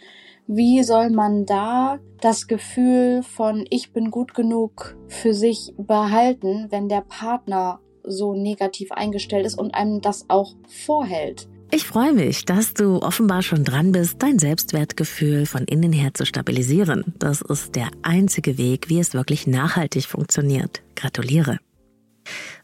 Wie 0.48 0.84
soll 0.84 1.12
man 1.12 1.46
da 1.46 2.00
das 2.22 2.48
Gefühl 2.48 3.22
von 3.24 3.66
ich 3.70 3.94
bin 3.94 4.10
gut 4.10 4.34
genug 4.34 4.98
für 5.08 5.34
sich 5.34 5.74
behalten, 5.78 6.68
wenn 6.72 6.90
der 6.90 7.02
Partner 7.02 7.80
so 8.04 8.34
negativ 8.34 8.92
eingestellt 8.92 9.46
ist 9.46 9.60
und 9.60 9.76
einem 9.76 10.02
das 10.02 10.26
auch 10.28 10.56
vorhält? 10.68 11.48
Ich 11.72 11.86
freue 11.86 12.14
mich, 12.14 12.46
dass 12.46 12.74
du 12.74 13.00
offenbar 13.00 13.44
schon 13.44 13.64
dran 13.64 13.92
bist, 13.92 14.24
dein 14.24 14.40
Selbstwertgefühl 14.40 15.46
von 15.46 15.66
innen 15.66 15.94
her 15.94 16.16
zu 16.16 16.26
stabilisieren. 16.26 17.14
Das 17.20 17.42
ist 17.42 17.76
der 17.76 17.90
einzige 18.02 18.58
Weg, 18.58 18.90
wie 18.90 19.00
es 19.00 19.14
wirklich 19.14 19.46
nachhaltig 19.46 20.06
funktioniert. 20.06 20.82
Gratuliere. 20.96 21.60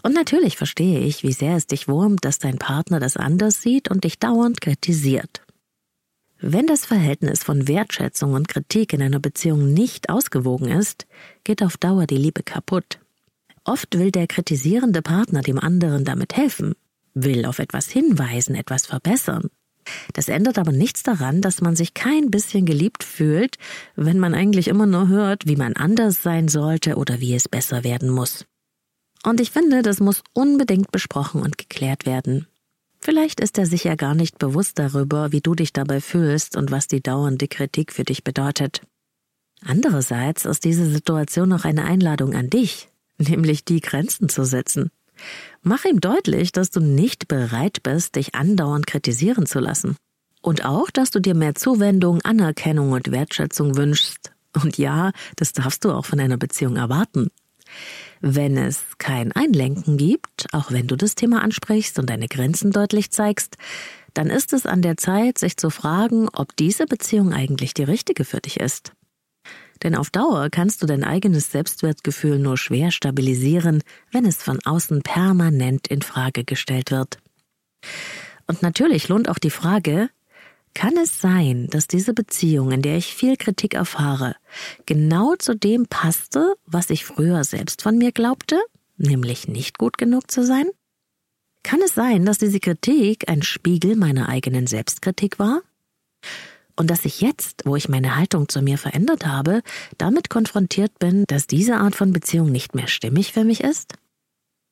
Und 0.03 0.13
natürlich 0.13 0.57
verstehe 0.57 0.99
ich, 0.99 1.23
wie 1.23 1.33
sehr 1.33 1.55
es 1.55 1.67
dich 1.67 1.87
wurmt, 1.87 2.25
dass 2.25 2.39
dein 2.39 2.57
Partner 2.57 2.99
das 2.99 3.17
anders 3.17 3.61
sieht 3.61 3.89
und 3.89 4.03
dich 4.03 4.19
dauernd 4.19 4.61
kritisiert. 4.61 5.41
Wenn 6.39 6.67
das 6.67 6.85
Verhältnis 6.85 7.43
von 7.43 7.67
Wertschätzung 7.67 8.33
und 8.33 8.47
Kritik 8.47 8.93
in 8.93 9.01
einer 9.01 9.19
Beziehung 9.19 9.73
nicht 9.73 10.09
ausgewogen 10.09 10.69
ist, 10.69 11.07
geht 11.43 11.63
auf 11.63 11.77
Dauer 11.77 12.07
die 12.07 12.17
Liebe 12.17 12.43
kaputt. 12.43 12.99
Oft 13.63 13.97
will 13.97 14.11
der 14.11 14.27
kritisierende 14.27 15.01
Partner 15.01 15.41
dem 15.41 15.57
anderen 15.57 16.05
damit 16.05 16.35
helfen, 16.35 16.75
will 17.13 17.45
auf 17.45 17.59
etwas 17.59 17.89
hinweisen, 17.89 18.53
etwas 18.53 18.85
verbessern. 18.85 19.49
Das 20.13 20.29
ändert 20.29 20.57
aber 20.57 20.71
nichts 20.71 21.03
daran, 21.03 21.41
dass 21.41 21.61
man 21.61 21.75
sich 21.75 21.93
kein 21.93 22.31
bisschen 22.31 22.65
geliebt 22.65 23.03
fühlt, 23.03 23.57
wenn 23.95 24.19
man 24.19 24.33
eigentlich 24.33 24.67
immer 24.67 24.85
nur 24.85 25.07
hört, 25.07 25.47
wie 25.47 25.55
man 25.55 25.73
anders 25.73 26.21
sein 26.21 26.47
sollte 26.47 26.95
oder 26.95 27.21
wie 27.21 27.33
es 27.33 27.47
besser 27.47 27.83
werden 27.83 28.09
muss. 28.09 28.45
Und 29.25 29.41
ich 29.41 29.49
finde, 29.49 29.81
das 29.81 29.99
muss 29.99 30.21
unbedingt 30.33 30.91
besprochen 30.91 31.41
und 31.41 31.57
geklärt 31.57 32.05
werden. 32.05 32.45
Vielleicht 32.99 33.39
ist 33.39 33.57
er 33.57 33.65
sich 33.65 33.83
ja 33.83 33.95
gar 33.95 34.13
nicht 34.13 34.37
bewusst 34.37 34.77
darüber, 34.77 35.31
wie 35.31 35.41
du 35.41 35.55
dich 35.55 35.73
dabei 35.73 35.99
fühlst 35.99 36.55
und 36.55 36.69
was 36.69 36.87
die 36.87 37.01
dauernde 37.01 37.47
Kritik 37.47 37.91
für 37.91 38.03
dich 38.03 38.23
bedeutet. 38.23 38.81
Andererseits 39.65 40.45
ist 40.45 40.63
diese 40.63 40.85
Situation 40.85 41.51
auch 41.53 41.65
eine 41.65 41.85
Einladung 41.85 42.35
an 42.35 42.51
dich, 42.51 42.89
nämlich 43.17 43.65
die 43.65 43.81
Grenzen 43.81 44.29
zu 44.29 44.45
setzen. 44.45 44.91
Mach 45.63 45.85
ihm 45.85 46.01
deutlich, 46.01 46.51
dass 46.51 46.69
du 46.69 46.79
nicht 46.79 47.27
bereit 47.27 47.81
bist, 47.81 48.17
dich 48.17 48.35
andauernd 48.35 48.85
kritisieren 48.85 49.47
zu 49.47 49.59
lassen. 49.59 49.95
Und 50.41 50.65
auch, 50.65 50.91
dass 50.91 51.09
du 51.09 51.19
dir 51.19 51.33
mehr 51.33 51.55
Zuwendung, 51.55 52.21
Anerkennung 52.21 52.91
und 52.91 53.09
Wertschätzung 53.09 53.75
wünschst. 53.75 54.33
Und 54.53 54.77
ja, 54.77 55.13
das 55.35 55.53
darfst 55.53 55.83
du 55.83 55.91
auch 55.91 56.05
von 56.05 56.19
einer 56.19 56.37
Beziehung 56.37 56.75
erwarten. 56.75 57.31
Wenn 58.21 58.57
es 58.57 58.83
kein 58.97 59.31
Einlenken 59.31 59.97
gibt, 59.97 60.47
auch 60.53 60.71
wenn 60.71 60.87
du 60.87 60.95
das 60.95 61.15
Thema 61.15 61.41
ansprichst 61.41 61.99
und 61.99 62.09
deine 62.09 62.27
Grenzen 62.27 62.71
deutlich 62.71 63.11
zeigst, 63.11 63.57
dann 64.13 64.29
ist 64.29 64.53
es 64.53 64.65
an 64.65 64.81
der 64.81 64.97
Zeit, 64.97 65.37
sich 65.37 65.57
zu 65.57 65.69
fragen, 65.69 66.29
ob 66.31 66.55
diese 66.55 66.85
Beziehung 66.85 67.33
eigentlich 67.33 67.73
die 67.73 67.83
richtige 67.83 68.25
für 68.25 68.39
dich 68.39 68.59
ist. 68.59 68.93
Denn 69.83 69.95
auf 69.95 70.09
Dauer 70.09 70.49
kannst 70.49 70.81
du 70.81 70.85
dein 70.85 71.03
eigenes 71.03 71.51
Selbstwertgefühl 71.51 72.39
nur 72.39 72.57
schwer 72.57 72.91
stabilisieren, 72.91 73.83
wenn 74.11 74.25
es 74.25 74.41
von 74.41 74.59
außen 74.63 75.01
permanent 75.01 75.87
in 75.87 76.01
Frage 76.01 76.45
gestellt 76.45 76.91
wird. 76.91 77.19
Und 78.47 78.61
natürlich 78.61 79.09
lohnt 79.09 79.27
auch 79.29 79.39
die 79.39 79.49
Frage, 79.49 80.09
kann 80.75 80.97
es 80.97 81.19
sein, 81.19 81.67
dass 81.71 81.87
diese 81.87 82.13
Beziehung, 82.13 82.71
in 82.71 82.83
der 82.83 82.97
ich 82.97 83.15
viel 83.15 83.37
Kritik 83.37 83.73
erfahre, 83.73 84.35
genau 84.85 85.35
zu 85.35 85.55
dem 85.55 85.87
passte, 85.87 86.55
was 86.67 86.91
ich 86.91 87.05
früher 87.05 87.43
selbst 87.43 87.81
von 87.81 87.97
mir 87.97 88.11
glaubte, 88.11 88.59
nämlich 88.97 89.47
nicht 89.47 89.79
gut 89.79 89.97
genug 89.97 90.29
zu 90.29 90.45
sein? 90.45 90.67
Kann 91.63 91.81
es 91.81 91.95
sein, 91.95 92.25
dass 92.25 92.37
diese 92.37 92.59
Kritik 92.59 93.27
ein 93.27 93.41
Spiegel 93.41 93.95
meiner 93.95 94.29
eigenen 94.29 94.67
Selbstkritik 94.67 95.39
war? 95.39 95.61
Und 96.75 96.91
dass 96.91 97.05
ich 97.05 97.21
jetzt, 97.21 97.63
wo 97.65 97.75
ich 97.75 97.89
meine 97.89 98.17
Haltung 98.17 98.49
zu 98.49 98.61
mir 98.61 98.77
verändert 98.77 99.25
habe, 99.25 99.63
damit 99.97 100.29
konfrontiert 100.29 100.99
bin, 100.99 101.23
dass 101.27 101.47
diese 101.47 101.77
Art 101.77 101.95
von 101.95 102.11
Beziehung 102.11 102.51
nicht 102.51 102.75
mehr 102.75 102.87
stimmig 102.87 103.31
für 103.31 103.45
mich 103.45 103.61
ist? 103.61 103.93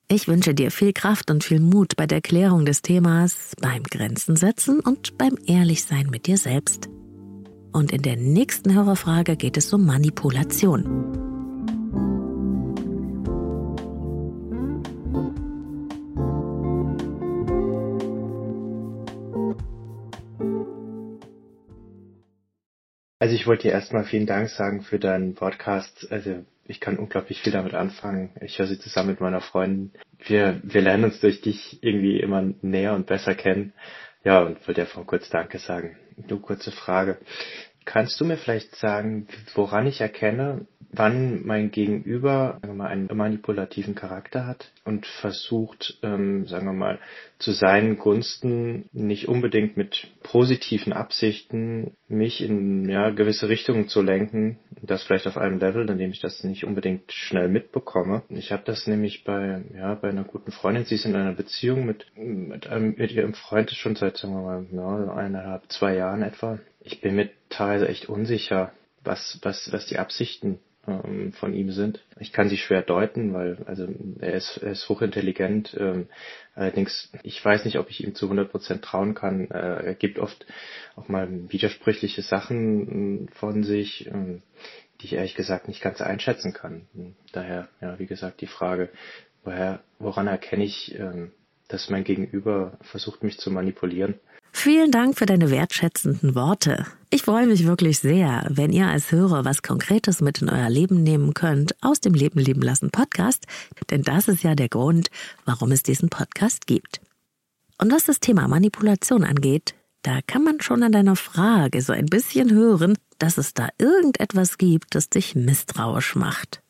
Ich 0.09 0.27
wünsche 0.27 0.53
dir 0.53 0.69
viel 0.69 0.93
Kraft 0.93 1.31
und 1.31 1.43
viel 1.43 1.59
Mut 1.59 1.95
bei 1.95 2.05
der 2.05 2.21
Klärung 2.21 2.65
des 2.65 2.81
Themas, 2.81 3.53
beim 3.61 3.83
Grenzen 3.83 4.35
setzen 4.35 4.79
und 4.79 5.17
beim 5.17 5.37
Ehrlichsein 5.47 6.07
mit 6.09 6.27
dir 6.27 6.37
selbst. 6.37 6.89
Und 7.71 7.91
in 7.91 8.01
der 8.01 8.17
nächsten 8.17 8.73
Hörerfrage 8.73 9.35
geht 9.35 9.57
es 9.57 9.73
um 9.73 9.85
Manipulation. 9.85 11.23
Also 23.19 23.35
ich 23.35 23.47
wollte 23.47 23.69
dir 23.69 23.71
erstmal 23.71 24.03
vielen 24.03 24.27
Dank 24.27 24.49
sagen 24.49 24.81
für 24.81 24.99
deinen 24.99 25.33
Podcast. 25.33 26.11
Also 26.11 26.43
ich 26.65 26.79
kann 26.79 26.97
unglaublich 26.97 27.41
viel 27.41 27.51
damit 27.51 27.73
anfangen. 27.73 28.31
Ich 28.41 28.57
höre 28.57 28.67
sie 28.67 28.79
zusammen 28.79 29.09
mit 29.09 29.21
meiner 29.21 29.41
Freundin. 29.41 29.91
Wir, 30.25 30.61
wir 30.63 30.81
lernen 30.81 31.05
uns 31.05 31.19
durch 31.19 31.41
dich 31.41 31.83
irgendwie 31.83 32.19
immer 32.19 32.41
näher 32.61 32.93
und 32.93 33.05
besser 33.05 33.35
kennen. 33.35 33.73
Ja, 34.23 34.41
und 34.41 34.65
wollte 34.67 34.81
einfach 34.81 35.05
kurz 35.05 35.29
Danke 35.29 35.59
sagen. 35.59 35.97
Nur 36.29 36.41
kurze 36.41 36.71
Frage. 36.71 37.17
Kannst 37.85 38.19
du 38.21 38.25
mir 38.25 38.37
vielleicht 38.37 38.75
sagen, 38.77 39.27
woran 39.55 39.87
ich 39.87 39.99
erkenne, 39.99 40.65
wann 40.93 41.45
mein 41.45 41.71
Gegenüber 41.71 42.59
sagen 42.61 42.73
wir 42.73 42.83
mal, 42.83 42.87
einen 42.87 43.09
manipulativen 43.11 43.95
Charakter 43.95 44.45
hat 44.47 44.71
und 44.85 45.05
versucht, 45.05 45.99
ähm, 46.01 46.47
sagen 46.47 46.65
wir 46.65 46.73
mal, 46.73 46.99
zu 47.43 47.51
seinen 47.51 47.97
Gunsten 47.97 48.89
nicht 48.93 49.27
unbedingt 49.27 49.75
mit 49.75 50.07
positiven 50.23 50.93
Absichten 50.93 51.95
mich 52.07 52.41
in 52.41 52.87
ja, 52.89 53.09
gewisse 53.09 53.49
Richtungen 53.49 53.89
zu 53.89 54.01
lenken, 54.01 54.57
das 54.81 55.03
vielleicht 55.03 55.27
auf 55.27 55.37
einem 55.37 55.59
Level, 55.59 55.89
in 55.89 55.97
dem 55.97 56.11
ich 56.11 56.21
das 56.21 56.43
nicht 56.43 56.65
unbedingt 56.65 57.11
schnell 57.11 57.49
mitbekomme. 57.49 58.23
Ich 58.29 58.51
habe 58.51 58.63
das 58.65 58.87
nämlich 58.87 59.25
bei 59.25 59.61
ja 59.75 59.93
bei 59.95 60.09
einer 60.09 60.23
guten 60.23 60.51
Freundin, 60.51 60.85
sie 60.85 60.95
ist 60.95 61.05
in 61.05 61.15
einer 61.15 61.33
Beziehung 61.33 61.85
mit 61.85 62.05
mit, 62.15 62.67
einem, 62.67 62.95
mit 62.97 63.11
ihrem 63.11 63.33
Freund 63.33 63.69
schon 63.71 63.95
seit 63.95 64.17
sagen 64.17 64.33
wir 64.33 64.41
mal 64.41 64.65
ja, 64.71 65.13
eineinhalb 65.13 65.69
zwei 65.69 65.95
Jahren 65.95 66.21
etwa. 66.21 66.59
Ich 66.79 67.01
bin 67.01 67.15
mir 67.15 67.29
teilweise 67.49 67.89
echt 67.89 68.07
unsicher, 68.07 68.71
was 69.03 69.39
was 69.41 69.71
was 69.71 69.85
die 69.87 69.99
Absichten 69.99 70.59
ähm, 70.87 71.31
von 71.33 71.53
ihm 71.53 71.71
sind. 71.71 72.03
Ich 72.19 72.33
kann 72.33 72.49
sie 72.49 72.57
schwer 72.57 72.81
deuten, 72.81 73.33
weil 73.33 73.57
also 73.65 73.87
er 74.19 74.33
ist, 74.33 74.57
er 74.57 74.71
ist 74.71 74.87
hochintelligent. 74.89 75.75
Ähm, 75.79 76.07
allerdings, 76.55 77.11
ich 77.23 77.43
weiß 77.43 77.65
nicht, 77.65 77.77
ob 77.77 77.89
ich 77.89 78.03
ihm 78.03 78.15
zu 78.15 78.29
100% 78.31 78.81
trauen 78.81 79.13
kann. 79.13 79.49
Äh, 79.49 79.85
er 79.85 79.95
gibt 79.95 80.19
oft 80.19 80.45
auch 80.95 81.07
mal 81.07 81.27
widersprüchliche 81.51 82.21
Sachen 82.21 83.27
äh, 83.27 83.31
von 83.31 83.63
sich, 83.63 84.07
äh, 84.07 84.41
die 85.01 85.05
ich 85.05 85.13
ehrlich 85.13 85.35
gesagt 85.35 85.67
nicht 85.67 85.81
ganz 85.81 86.01
einschätzen 86.01 86.53
kann. 86.53 86.87
Daher, 87.31 87.69
ja, 87.81 87.99
wie 87.99 88.05
gesagt, 88.05 88.41
die 88.41 88.47
Frage, 88.47 88.89
woher, 89.43 89.81
woran 89.99 90.27
erkenne 90.27 90.63
ich, 90.63 90.97
äh, 90.99 91.29
dass 91.67 91.89
mein 91.89 92.03
Gegenüber 92.03 92.77
versucht, 92.81 93.23
mich 93.23 93.39
zu 93.39 93.51
manipulieren? 93.51 94.15
Vielen 94.63 94.91
Dank 94.91 95.17
für 95.17 95.25
deine 95.25 95.51
wertschätzenden 95.51 96.35
Worte. 96.35 96.85
Ich 97.09 97.23
freue 97.23 97.47
mich 97.47 97.67
wirklich 97.67 97.99
sehr, 97.99 98.47
wenn 98.49 98.71
ihr 98.71 98.87
als 98.87 99.11
Hörer 99.11 99.43
was 99.43 99.61
Konkretes 99.61 100.21
mit 100.21 100.41
in 100.41 100.49
euer 100.49 100.69
Leben 100.69 101.03
nehmen 101.03 101.33
könnt 101.33 101.75
aus 101.83 101.99
dem 101.99 102.13
Leben 102.13 102.39
leben 102.39 102.61
lassen 102.61 102.89
Podcast, 102.89 103.45
denn 103.89 104.03
das 104.03 104.29
ist 104.29 104.41
ja 104.41 104.55
der 104.55 104.69
Grund, 104.69 105.09
warum 105.43 105.73
es 105.73 105.83
diesen 105.83 106.07
Podcast 106.07 106.65
gibt. 106.65 107.01
Und 107.77 107.91
was 107.91 108.05
das 108.05 108.21
Thema 108.21 108.47
Manipulation 108.47 109.25
angeht, 109.25 109.75
da 110.01 110.19
kann 110.25 110.45
man 110.45 110.61
schon 110.61 110.81
an 110.81 110.93
deiner 110.93 111.17
Frage 111.17 111.81
so 111.81 111.91
ein 111.91 112.05
bisschen 112.05 112.49
hören, 112.53 112.97
dass 113.19 113.37
es 113.37 113.53
da 113.53 113.67
irgendetwas 113.77 114.57
gibt, 114.57 114.95
das 114.95 115.09
dich 115.09 115.35
misstrauisch 115.35 116.15
macht. 116.15 116.61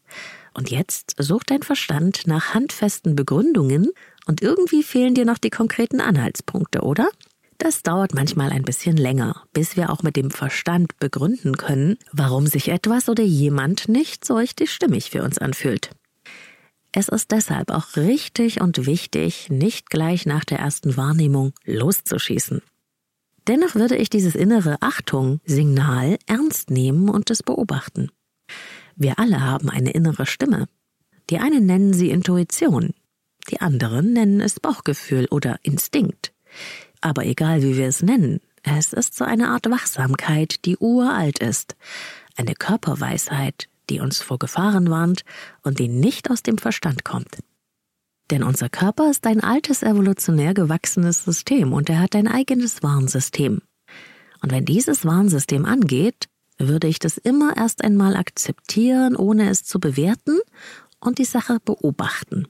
Und 0.56 0.72
jetzt 0.72 1.14
sucht 1.20 1.52
dein 1.52 1.62
Verstand 1.62 2.26
nach 2.26 2.56
handfesten 2.56 3.16
Begründungen 3.16 3.92
und 4.26 4.42
irgendwie 4.42 4.82
fehlen 4.82 5.14
dir 5.14 5.26
noch 5.26 5.38
die 5.38 5.52
konkreten 5.52 6.02
Anhaltspunkte, 6.02 6.82
oder? 6.82 7.08
Das 7.64 7.82
dauert 7.82 8.14
manchmal 8.14 8.50
ein 8.50 8.64
bisschen 8.64 8.98
länger, 8.98 9.46
bis 9.54 9.78
wir 9.78 9.90
auch 9.90 10.04
mit 10.04 10.18
dem 10.18 10.32
Verstand 10.32 11.00
begründen 11.00 11.56
können, 11.56 11.96
warum 12.12 12.46
sich 12.46 12.68
etwas 12.68 13.08
oder 13.08 13.24
jemand 13.24 13.88
nicht 13.88 14.26
so 14.26 14.36
richtig 14.36 14.70
stimmig 14.70 15.12
für 15.12 15.24
uns 15.24 15.38
anfühlt. 15.38 15.92
Es 16.92 17.08
ist 17.08 17.32
deshalb 17.32 17.72
auch 17.72 17.96
richtig 17.96 18.60
und 18.60 18.86
wichtig, 18.86 19.50
nicht 19.50 19.90
gleich 19.90 20.26
nach 20.26 20.44
der 20.44 20.60
ersten 20.60 20.98
Wahrnehmung 20.98 21.54
loszuschießen. 21.64 22.62
Dennoch 23.48 23.76
würde 23.76 23.96
ich 23.96 24.10
dieses 24.10 24.36
innere 24.36 24.76
Achtung-Signal 24.82 26.18
ernst 26.26 26.70
nehmen 26.70 27.08
und 27.08 27.32
es 27.32 27.44
beobachten. 27.44 28.12
Wir 28.98 29.20
alle 29.20 29.40
haben 29.40 29.70
eine 29.70 29.92
innere 29.92 30.26
Stimme. 30.26 30.68
Die 31.30 31.38
einen 31.38 31.66
nennen 31.66 31.94
sie 31.94 32.10
Intuition, 32.10 32.94
die 33.50 33.62
anderen 33.62 34.12
nennen 34.12 34.42
es 34.42 34.60
Bauchgefühl 34.60 35.30
oder 35.32 35.60
Instinkt. 35.64 36.34
Aber 37.04 37.26
egal 37.26 37.62
wie 37.62 37.76
wir 37.76 37.88
es 37.88 38.02
nennen, 38.02 38.40
es 38.64 38.94
ist 38.94 39.14
so 39.14 39.26
eine 39.26 39.50
Art 39.50 39.70
Wachsamkeit, 39.70 40.64
die 40.64 40.78
uralt 40.78 41.40
ist, 41.40 41.76
eine 42.38 42.54
Körperweisheit, 42.54 43.68
die 43.90 44.00
uns 44.00 44.22
vor 44.22 44.40
Gefahren 44.40 44.90
warnt 44.90 45.26
und 45.64 45.80
die 45.80 45.90
nicht 45.90 46.32
aus 46.32 46.44
dem 46.44 46.58
Verstand 46.58 47.04
kommt. 47.04 47.40
Denn 48.32 48.42
unser 48.42 48.70
Körper 48.70 49.12
ist 49.12 49.28
ein 49.28 49.42
altes 49.42 49.84
evolutionär 49.84 50.54
gewachsenes 50.54 51.26
System 51.26 51.74
und 51.74 51.90
er 51.90 52.00
hat 52.00 52.16
ein 52.16 52.30
eigenes 52.30 52.84
Warnsystem. 52.84 53.62
Und 54.42 54.52
wenn 54.54 54.64
dieses 54.64 55.04
Warnsystem 55.04 55.66
angeht, 55.66 56.30
würde 56.58 56.88
ich 56.88 57.00
das 57.00 57.18
immer 57.18 57.58
erst 57.58 57.84
einmal 57.84 58.16
akzeptieren, 58.16 59.18
ohne 59.18 59.50
es 59.50 59.66
zu 59.66 59.82
bewerten 59.82 60.40
und 61.02 61.18
die 61.18 61.26
Sache 61.26 61.60
beobachten. 61.66 62.48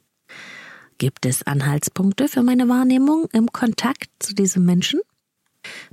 Gibt 1.03 1.25
es 1.25 1.45
Anhaltspunkte 1.45 2.29
für 2.29 2.43
meine 2.43 2.69
Wahrnehmung 2.69 3.27
im 3.33 3.51
Kontakt 3.51 4.09
zu 4.19 4.33
diesem 4.33 4.63
Menschen? 4.63 5.01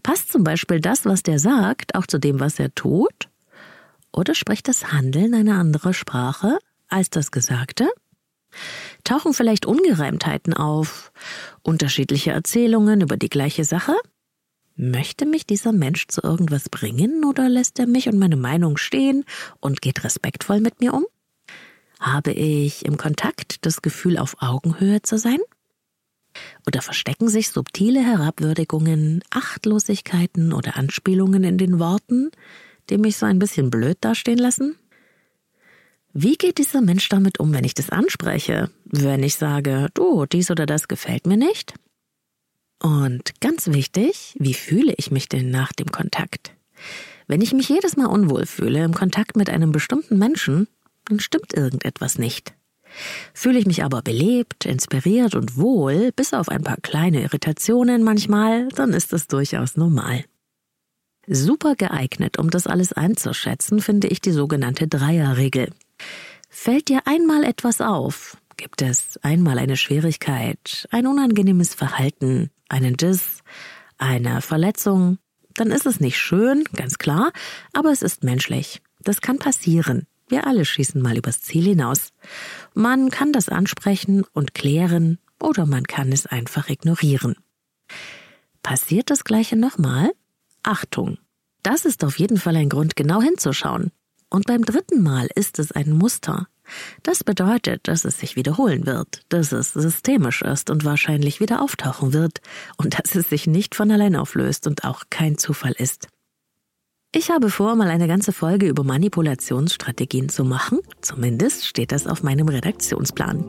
Passt 0.04 0.30
zum 0.30 0.44
Beispiel 0.44 0.78
das, 0.80 1.04
was 1.04 1.24
der 1.24 1.40
sagt, 1.40 1.96
auch 1.96 2.06
zu 2.06 2.18
dem, 2.18 2.38
was 2.38 2.60
er 2.60 2.72
tut? 2.76 3.28
Oder 4.12 4.36
spricht 4.36 4.68
das 4.68 4.92
Handeln 4.92 5.34
eine 5.34 5.56
andere 5.56 5.94
Sprache 5.94 6.60
als 6.88 7.10
das 7.10 7.32
Gesagte? 7.32 7.88
Tauchen 9.02 9.34
vielleicht 9.34 9.66
Ungereimtheiten 9.66 10.54
auf, 10.54 11.10
unterschiedliche 11.62 12.30
Erzählungen 12.30 13.00
über 13.00 13.16
die 13.16 13.30
gleiche 13.30 13.64
Sache? 13.64 13.96
Möchte 14.76 15.26
mich 15.26 15.44
dieser 15.44 15.72
Mensch 15.72 16.06
zu 16.06 16.22
irgendwas 16.22 16.68
bringen 16.68 17.24
oder 17.24 17.48
lässt 17.48 17.80
er 17.80 17.88
mich 17.88 18.08
und 18.08 18.20
meine 18.20 18.36
Meinung 18.36 18.76
stehen 18.76 19.24
und 19.58 19.82
geht 19.82 20.04
respektvoll 20.04 20.60
mit 20.60 20.78
mir 20.80 20.94
um? 20.94 21.04
Habe 22.00 22.32
ich 22.32 22.86
im 22.86 22.96
Kontakt 22.96 23.64
das 23.66 23.82
Gefühl, 23.82 24.16
auf 24.16 24.36
Augenhöhe 24.40 25.02
zu 25.02 25.18
sein? 25.18 25.38
Oder 26.66 26.80
verstecken 26.80 27.28
sich 27.28 27.50
subtile 27.50 28.00
Herabwürdigungen, 28.00 29.22
Achtlosigkeiten 29.30 30.52
oder 30.54 30.76
Anspielungen 30.76 31.44
in 31.44 31.58
den 31.58 31.78
Worten, 31.78 32.30
die 32.88 32.96
mich 32.96 33.16
so 33.18 33.26
ein 33.26 33.38
bisschen 33.38 33.68
blöd 33.68 33.98
dastehen 34.00 34.38
lassen? 34.38 34.76
Wie 36.12 36.36
geht 36.36 36.58
dieser 36.58 36.80
Mensch 36.80 37.08
damit 37.08 37.38
um, 37.38 37.52
wenn 37.52 37.64
ich 37.64 37.74
das 37.74 37.90
anspreche? 37.90 38.70
Wenn 38.84 39.22
ich 39.22 39.36
sage, 39.36 39.88
du, 39.94 40.24
dies 40.24 40.50
oder 40.50 40.66
das 40.66 40.88
gefällt 40.88 41.26
mir 41.26 41.36
nicht? 41.36 41.74
Und 42.82 43.40
ganz 43.40 43.68
wichtig, 43.68 44.34
wie 44.38 44.54
fühle 44.54 44.94
ich 44.96 45.10
mich 45.10 45.28
denn 45.28 45.50
nach 45.50 45.72
dem 45.72 45.92
Kontakt? 45.92 46.52
Wenn 47.26 47.42
ich 47.42 47.52
mich 47.52 47.68
jedes 47.68 47.96
Mal 47.96 48.06
unwohl 48.06 48.46
fühle 48.46 48.82
im 48.82 48.94
Kontakt 48.94 49.36
mit 49.36 49.50
einem 49.50 49.70
bestimmten 49.70 50.18
Menschen, 50.18 50.66
dann 51.10 51.20
stimmt 51.20 51.52
irgendetwas 51.52 52.18
nicht. 52.18 52.54
Fühle 53.34 53.58
ich 53.58 53.66
mich 53.66 53.84
aber 53.84 54.02
belebt, 54.02 54.64
inspiriert 54.64 55.34
und 55.34 55.56
wohl, 55.56 56.10
bis 56.12 56.32
auf 56.34 56.48
ein 56.48 56.62
paar 56.62 56.78
kleine 56.78 57.22
Irritationen 57.22 58.02
manchmal, 58.02 58.68
dann 58.68 58.92
ist 58.92 59.12
das 59.12 59.28
durchaus 59.28 59.76
normal. 59.76 60.24
Super 61.26 61.76
geeignet, 61.76 62.38
um 62.38 62.50
das 62.50 62.66
alles 62.66 62.92
einzuschätzen, 62.92 63.80
finde 63.80 64.08
ich 64.08 64.20
die 64.20 64.32
sogenannte 64.32 64.88
Dreierregel. 64.88 65.70
Fällt 66.48 66.88
dir 66.88 67.02
einmal 67.04 67.44
etwas 67.44 67.80
auf, 67.80 68.36
gibt 68.56 68.82
es 68.82 69.18
einmal 69.22 69.58
eine 69.58 69.76
Schwierigkeit, 69.76 70.88
ein 70.90 71.06
unangenehmes 71.06 71.74
Verhalten, 71.74 72.50
einen 72.68 72.96
Diss, 72.96 73.42
eine 73.98 74.40
Verletzung, 74.40 75.18
dann 75.54 75.70
ist 75.70 75.86
es 75.86 76.00
nicht 76.00 76.18
schön, 76.18 76.64
ganz 76.74 76.98
klar, 76.98 77.32
aber 77.72 77.92
es 77.92 78.02
ist 78.02 78.24
menschlich. 78.24 78.82
Das 79.02 79.20
kann 79.20 79.38
passieren. 79.38 80.06
Wir 80.30 80.46
alle 80.46 80.64
schießen 80.64 81.02
mal 81.02 81.18
übers 81.18 81.42
Ziel 81.42 81.64
hinaus. 81.64 82.12
Man 82.72 83.10
kann 83.10 83.32
das 83.32 83.48
ansprechen 83.48 84.24
und 84.32 84.54
klären 84.54 85.18
oder 85.40 85.66
man 85.66 85.84
kann 85.84 86.12
es 86.12 86.26
einfach 86.26 86.68
ignorieren. 86.68 87.34
Passiert 88.62 89.10
das 89.10 89.24
gleiche 89.24 89.56
nochmal? 89.56 90.12
Achtung! 90.62 91.18
Das 91.64 91.84
ist 91.84 92.04
auf 92.04 92.18
jeden 92.18 92.36
Fall 92.36 92.56
ein 92.56 92.68
Grund, 92.68 92.94
genau 92.94 93.20
hinzuschauen. 93.20 93.90
Und 94.30 94.46
beim 94.46 94.64
dritten 94.64 95.02
Mal 95.02 95.28
ist 95.34 95.58
es 95.58 95.72
ein 95.72 95.92
Muster. 95.92 96.46
Das 97.02 97.24
bedeutet, 97.24 97.88
dass 97.88 98.04
es 98.04 98.20
sich 98.20 98.36
wiederholen 98.36 98.86
wird, 98.86 99.22
dass 99.30 99.50
es 99.50 99.72
systemisch 99.72 100.42
ist 100.42 100.70
und 100.70 100.84
wahrscheinlich 100.84 101.40
wieder 101.40 101.60
auftauchen 101.60 102.12
wird 102.12 102.40
und 102.76 102.96
dass 102.98 103.16
es 103.16 103.28
sich 103.28 103.48
nicht 103.48 103.74
von 103.74 103.90
allein 103.90 104.14
auflöst 104.14 104.68
und 104.68 104.84
auch 104.84 105.04
kein 105.10 105.36
Zufall 105.36 105.72
ist. 105.72 106.06
Ich 107.12 107.28
habe 107.28 107.50
vor, 107.50 107.74
mal 107.74 107.88
eine 107.88 108.06
ganze 108.06 108.32
Folge 108.32 108.68
über 108.68 108.84
Manipulationsstrategien 108.84 110.28
zu 110.28 110.44
machen. 110.44 110.78
Zumindest 111.00 111.66
steht 111.66 111.90
das 111.90 112.06
auf 112.06 112.22
meinem 112.22 112.46
Redaktionsplan. 112.46 113.44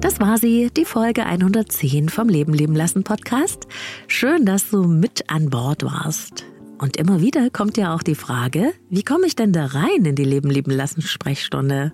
Das 0.00 0.18
war 0.18 0.36
sie, 0.36 0.72
die 0.76 0.84
Folge 0.84 1.26
110 1.26 2.08
vom 2.08 2.28
Leben 2.28 2.54
leben 2.54 2.74
lassen 2.74 3.04
Podcast. 3.04 3.68
Schön, 4.08 4.44
dass 4.46 4.70
du 4.70 4.82
mit 4.82 5.30
an 5.30 5.48
Bord 5.48 5.84
warst. 5.84 6.49
Und 6.80 6.96
immer 6.96 7.20
wieder 7.20 7.50
kommt 7.50 7.76
ja 7.76 7.94
auch 7.94 8.02
die 8.02 8.14
Frage, 8.14 8.72
wie 8.88 9.02
komme 9.02 9.26
ich 9.26 9.36
denn 9.36 9.52
da 9.52 9.66
rein 9.66 10.04
in 10.06 10.14
die 10.14 10.24
Leben 10.24 10.48
lieben 10.48 10.70
lassen 10.70 11.02
Sprechstunde? 11.02 11.92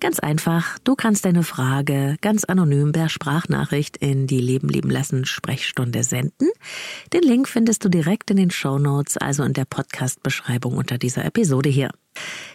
Ganz 0.00 0.20
einfach, 0.20 0.78
du 0.84 0.94
kannst 0.94 1.24
deine 1.24 1.42
Frage 1.42 2.16
ganz 2.20 2.44
anonym 2.44 2.92
per 2.92 3.08
Sprachnachricht 3.08 3.96
in 3.96 4.26
die 4.26 4.40
Leben 4.40 4.68
lieben 4.68 4.90
lassen 4.90 5.24
Sprechstunde 5.24 6.02
senden. 6.02 6.48
Den 7.12 7.22
Link 7.22 7.48
findest 7.48 7.84
du 7.84 7.88
direkt 7.88 8.30
in 8.30 8.36
den 8.36 8.50
Show 8.50 8.78
Notes, 8.78 9.16
also 9.16 9.42
in 9.42 9.52
der 9.52 9.64
Podcast-Beschreibung 9.64 10.76
unter 10.76 10.98
dieser 10.98 11.24
Episode 11.24 11.68
hier. 11.68 11.90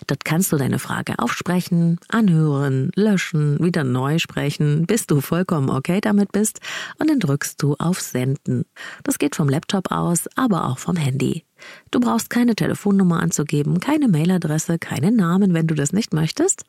Dort 0.08 0.24
kannst 0.24 0.52
du 0.52 0.58
deine 0.58 0.80
Frage 0.80 1.20
aufsprechen, 1.20 2.00
anhören, 2.08 2.92
löschen, 2.96 3.60
wieder 3.60 3.84
neu 3.84 4.20
sprechen, 4.20 4.86
bis 4.86 5.08
du 5.08 5.20
vollkommen 5.20 5.70
okay 5.70 6.00
damit 6.02 6.32
bist 6.32 6.60
und 7.00 7.10
dann 7.10 7.20
drückst 7.20 7.62
du 7.62 7.76
auf 7.80 8.00
Senden. 8.00 8.66
Das 9.04 9.20
geht 9.20 9.36
vom 9.36 9.50
Laptop 9.50 9.92
aus, 9.92 10.28
aber 10.36 10.68
auch 10.68 10.78
vom 10.78 10.96
Handy. 10.96 11.44
Du 11.92 12.00
brauchst 12.00 12.30
keine 12.30 12.56
Telefonnummer 12.56 13.22
anzugeben, 13.22 13.80
keine 13.80 14.08
Mailadresse, 14.08 14.80
keinen 14.80 15.16
Namen, 15.16 15.54
wenn 15.54 15.68
du 15.68 15.76
das 15.76 15.94
nicht 15.94 16.14
möchtest. 16.14 16.64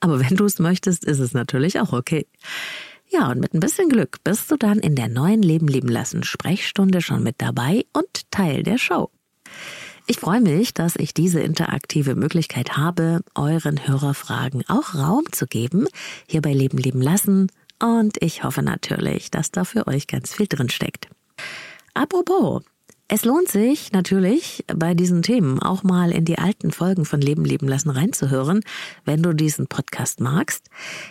Aber 0.00 0.20
wenn 0.20 0.36
du 0.36 0.44
es 0.44 0.58
möchtest, 0.58 1.04
ist 1.04 1.18
es 1.18 1.32
natürlich 1.32 1.80
auch 1.80 1.92
okay. 1.92 2.26
Ja, 3.08 3.28
und 3.30 3.40
mit 3.40 3.54
ein 3.54 3.60
bisschen 3.60 3.88
Glück 3.88 4.18
bist 4.22 4.50
du 4.50 4.56
dann 4.56 4.78
in 4.78 4.94
der 4.94 5.08
neuen 5.08 5.42
Leben 5.42 5.66
leben 5.66 5.88
lassen 5.88 6.22
Sprechstunde 6.22 7.00
schon 7.00 7.24
mit 7.24 7.36
dabei 7.38 7.84
und 7.92 8.30
Teil 8.30 8.62
der 8.62 8.78
Show. 8.78 9.10
Ich 10.06 10.18
freue 10.18 10.40
mich, 10.40 10.74
dass 10.74 10.96
ich 10.96 11.14
diese 11.14 11.40
interaktive 11.40 12.14
Möglichkeit 12.14 12.76
habe, 12.76 13.20
euren 13.34 13.86
Hörerfragen 13.86 14.64
auch 14.68 14.94
Raum 14.94 15.24
zu 15.32 15.46
geben, 15.46 15.86
hier 16.26 16.42
bei 16.42 16.52
Leben 16.52 16.78
leben 16.78 17.02
lassen. 17.02 17.48
Und 17.80 18.20
ich 18.20 18.44
hoffe 18.44 18.62
natürlich, 18.62 19.30
dass 19.30 19.50
da 19.50 19.64
für 19.64 19.86
euch 19.86 20.06
ganz 20.06 20.34
viel 20.34 20.46
drin 20.46 20.68
steckt. 20.68 21.08
Apropos, 21.94 22.62
es 23.12 23.24
lohnt 23.24 23.48
sich 23.48 23.90
natürlich 23.90 24.64
bei 24.72 24.94
diesen 24.94 25.22
Themen 25.22 25.60
auch 25.60 25.82
mal 25.82 26.12
in 26.12 26.24
die 26.24 26.38
alten 26.38 26.70
Folgen 26.70 27.04
von 27.04 27.20
Leben 27.20 27.44
leben 27.44 27.66
lassen 27.66 27.90
reinzuhören, 27.90 28.60
wenn 29.04 29.20
du 29.20 29.32
diesen 29.32 29.66
Podcast 29.66 30.20
magst. 30.20 30.70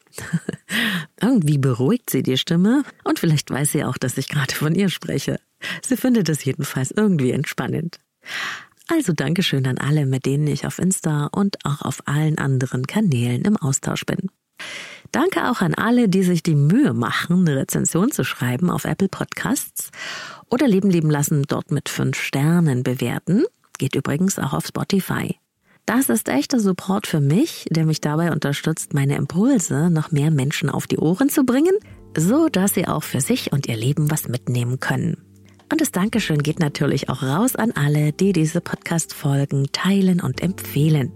Irgendwie 1.22 1.58
beruhigt 1.58 2.10
sie 2.10 2.24
die 2.24 2.38
Stimme 2.38 2.84
und 3.04 3.20
vielleicht 3.20 3.52
weiß 3.52 3.74
sie 3.74 3.84
auch, 3.84 3.98
dass 3.98 4.18
ich 4.18 4.30
gerade 4.30 4.54
von 4.54 4.74
ihr 4.74 4.90
spreche. 4.90 5.40
Sie 5.82 5.98
findet 5.98 6.30
es 6.30 6.46
jedenfalls 6.46 6.92
irgendwie 6.92 7.32
entspannend. 7.32 8.00
Also 8.88 9.12
Dankeschön 9.12 9.68
an 9.68 9.78
alle, 9.78 10.06
mit 10.06 10.26
denen 10.26 10.48
ich 10.48 10.66
auf 10.66 10.80
Insta 10.80 11.26
und 11.28 11.58
auch 11.66 11.82
auf 11.82 12.08
allen 12.08 12.38
anderen 12.38 12.88
Kanälen 12.88 13.44
im 13.44 13.58
Austausch 13.58 14.06
bin. 14.06 14.30
Danke 15.12 15.50
auch 15.50 15.62
an 15.62 15.74
alle, 15.74 16.08
die 16.08 16.24
sich 16.24 16.44
die 16.44 16.56
Mühe 16.56 16.94
machen, 16.94 17.48
eine 17.48 17.58
Rezension 17.58 18.12
zu 18.12 18.24
schreiben 18.24 18.70
auf 18.70 18.86
Apple 18.86 19.10
Podcasts 19.10 19.92
oder 20.50 20.68
Leben 20.68 20.90
leben 20.90 21.10
lassen 21.10 21.44
dort 21.48 21.72
mit 21.72 21.90
fünf 21.90 22.20
Sternen 22.20 22.84
bewerten. 22.84 23.44
Geht 23.78 23.96
übrigens 23.96 24.38
auch 24.38 24.54
auf 24.54 24.68
Spotify. 24.68 25.36
Das 25.86 26.10
ist 26.10 26.30
echter 26.30 26.60
Support 26.60 27.08
für 27.08 27.20
mich, 27.20 27.66
der 27.72 27.86
mich 27.86 28.02
dabei 28.02 28.32
unterstützt, 28.32 28.94
meine 28.94 29.16
Impulse 29.16 29.90
noch 29.90 30.12
mehr 30.12 30.30
Menschen 30.30 30.70
auf 30.70 30.86
die 30.86 31.00
Ohren 31.00 31.30
zu 31.30 31.46
bringen, 31.46 31.74
so 32.16 32.48
dass 32.48 32.76
sie 32.76 32.88
auch 32.88 33.04
für 33.04 33.22
sich 33.22 33.52
und 33.52 33.68
ihr 33.68 33.78
Leben 33.78 34.12
was 34.12 34.28
mitnehmen 34.28 34.80
können. 34.80 35.18
Und 35.72 35.82
das 35.82 35.92
Dankeschön 35.92 36.44
geht 36.44 36.60
natürlich 36.60 37.10
auch 37.10 37.24
raus 37.24 37.56
an 37.56 37.72
alle, 37.72 38.12
die 38.12 38.34
diese 38.34 38.62
Podcast-Folgen 38.62 39.72
teilen 39.72 40.20
und 40.20 40.42
empfehlen. 40.42 41.12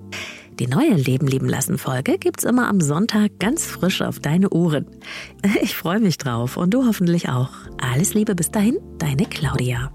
Die 0.60 0.68
neue 0.68 0.94
Leben 0.94 1.28
leben 1.28 1.50
lassen 1.50 1.78
Folge 1.78 2.18
gibt's 2.18 2.44
immer 2.44 2.68
am 2.68 2.80
Sonntag 2.80 3.40
ganz 3.40 3.66
frisch 3.66 4.02
auf 4.02 4.20
deine 4.20 4.50
Ohren. 4.50 4.88
Ich 5.62 5.76
freue 5.76 6.00
mich 6.00 6.18
drauf 6.18 6.58
und 6.58 6.74
du 6.74 6.86
hoffentlich 6.86 7.30
auch. 7.30 7.52
Alles 7.78 8.14
Liebe 8.14 8.36
bis 8.36 8.52
dahin, 8.52 8.78
deine 8.98 9.26
Claudia. 9.26 9.92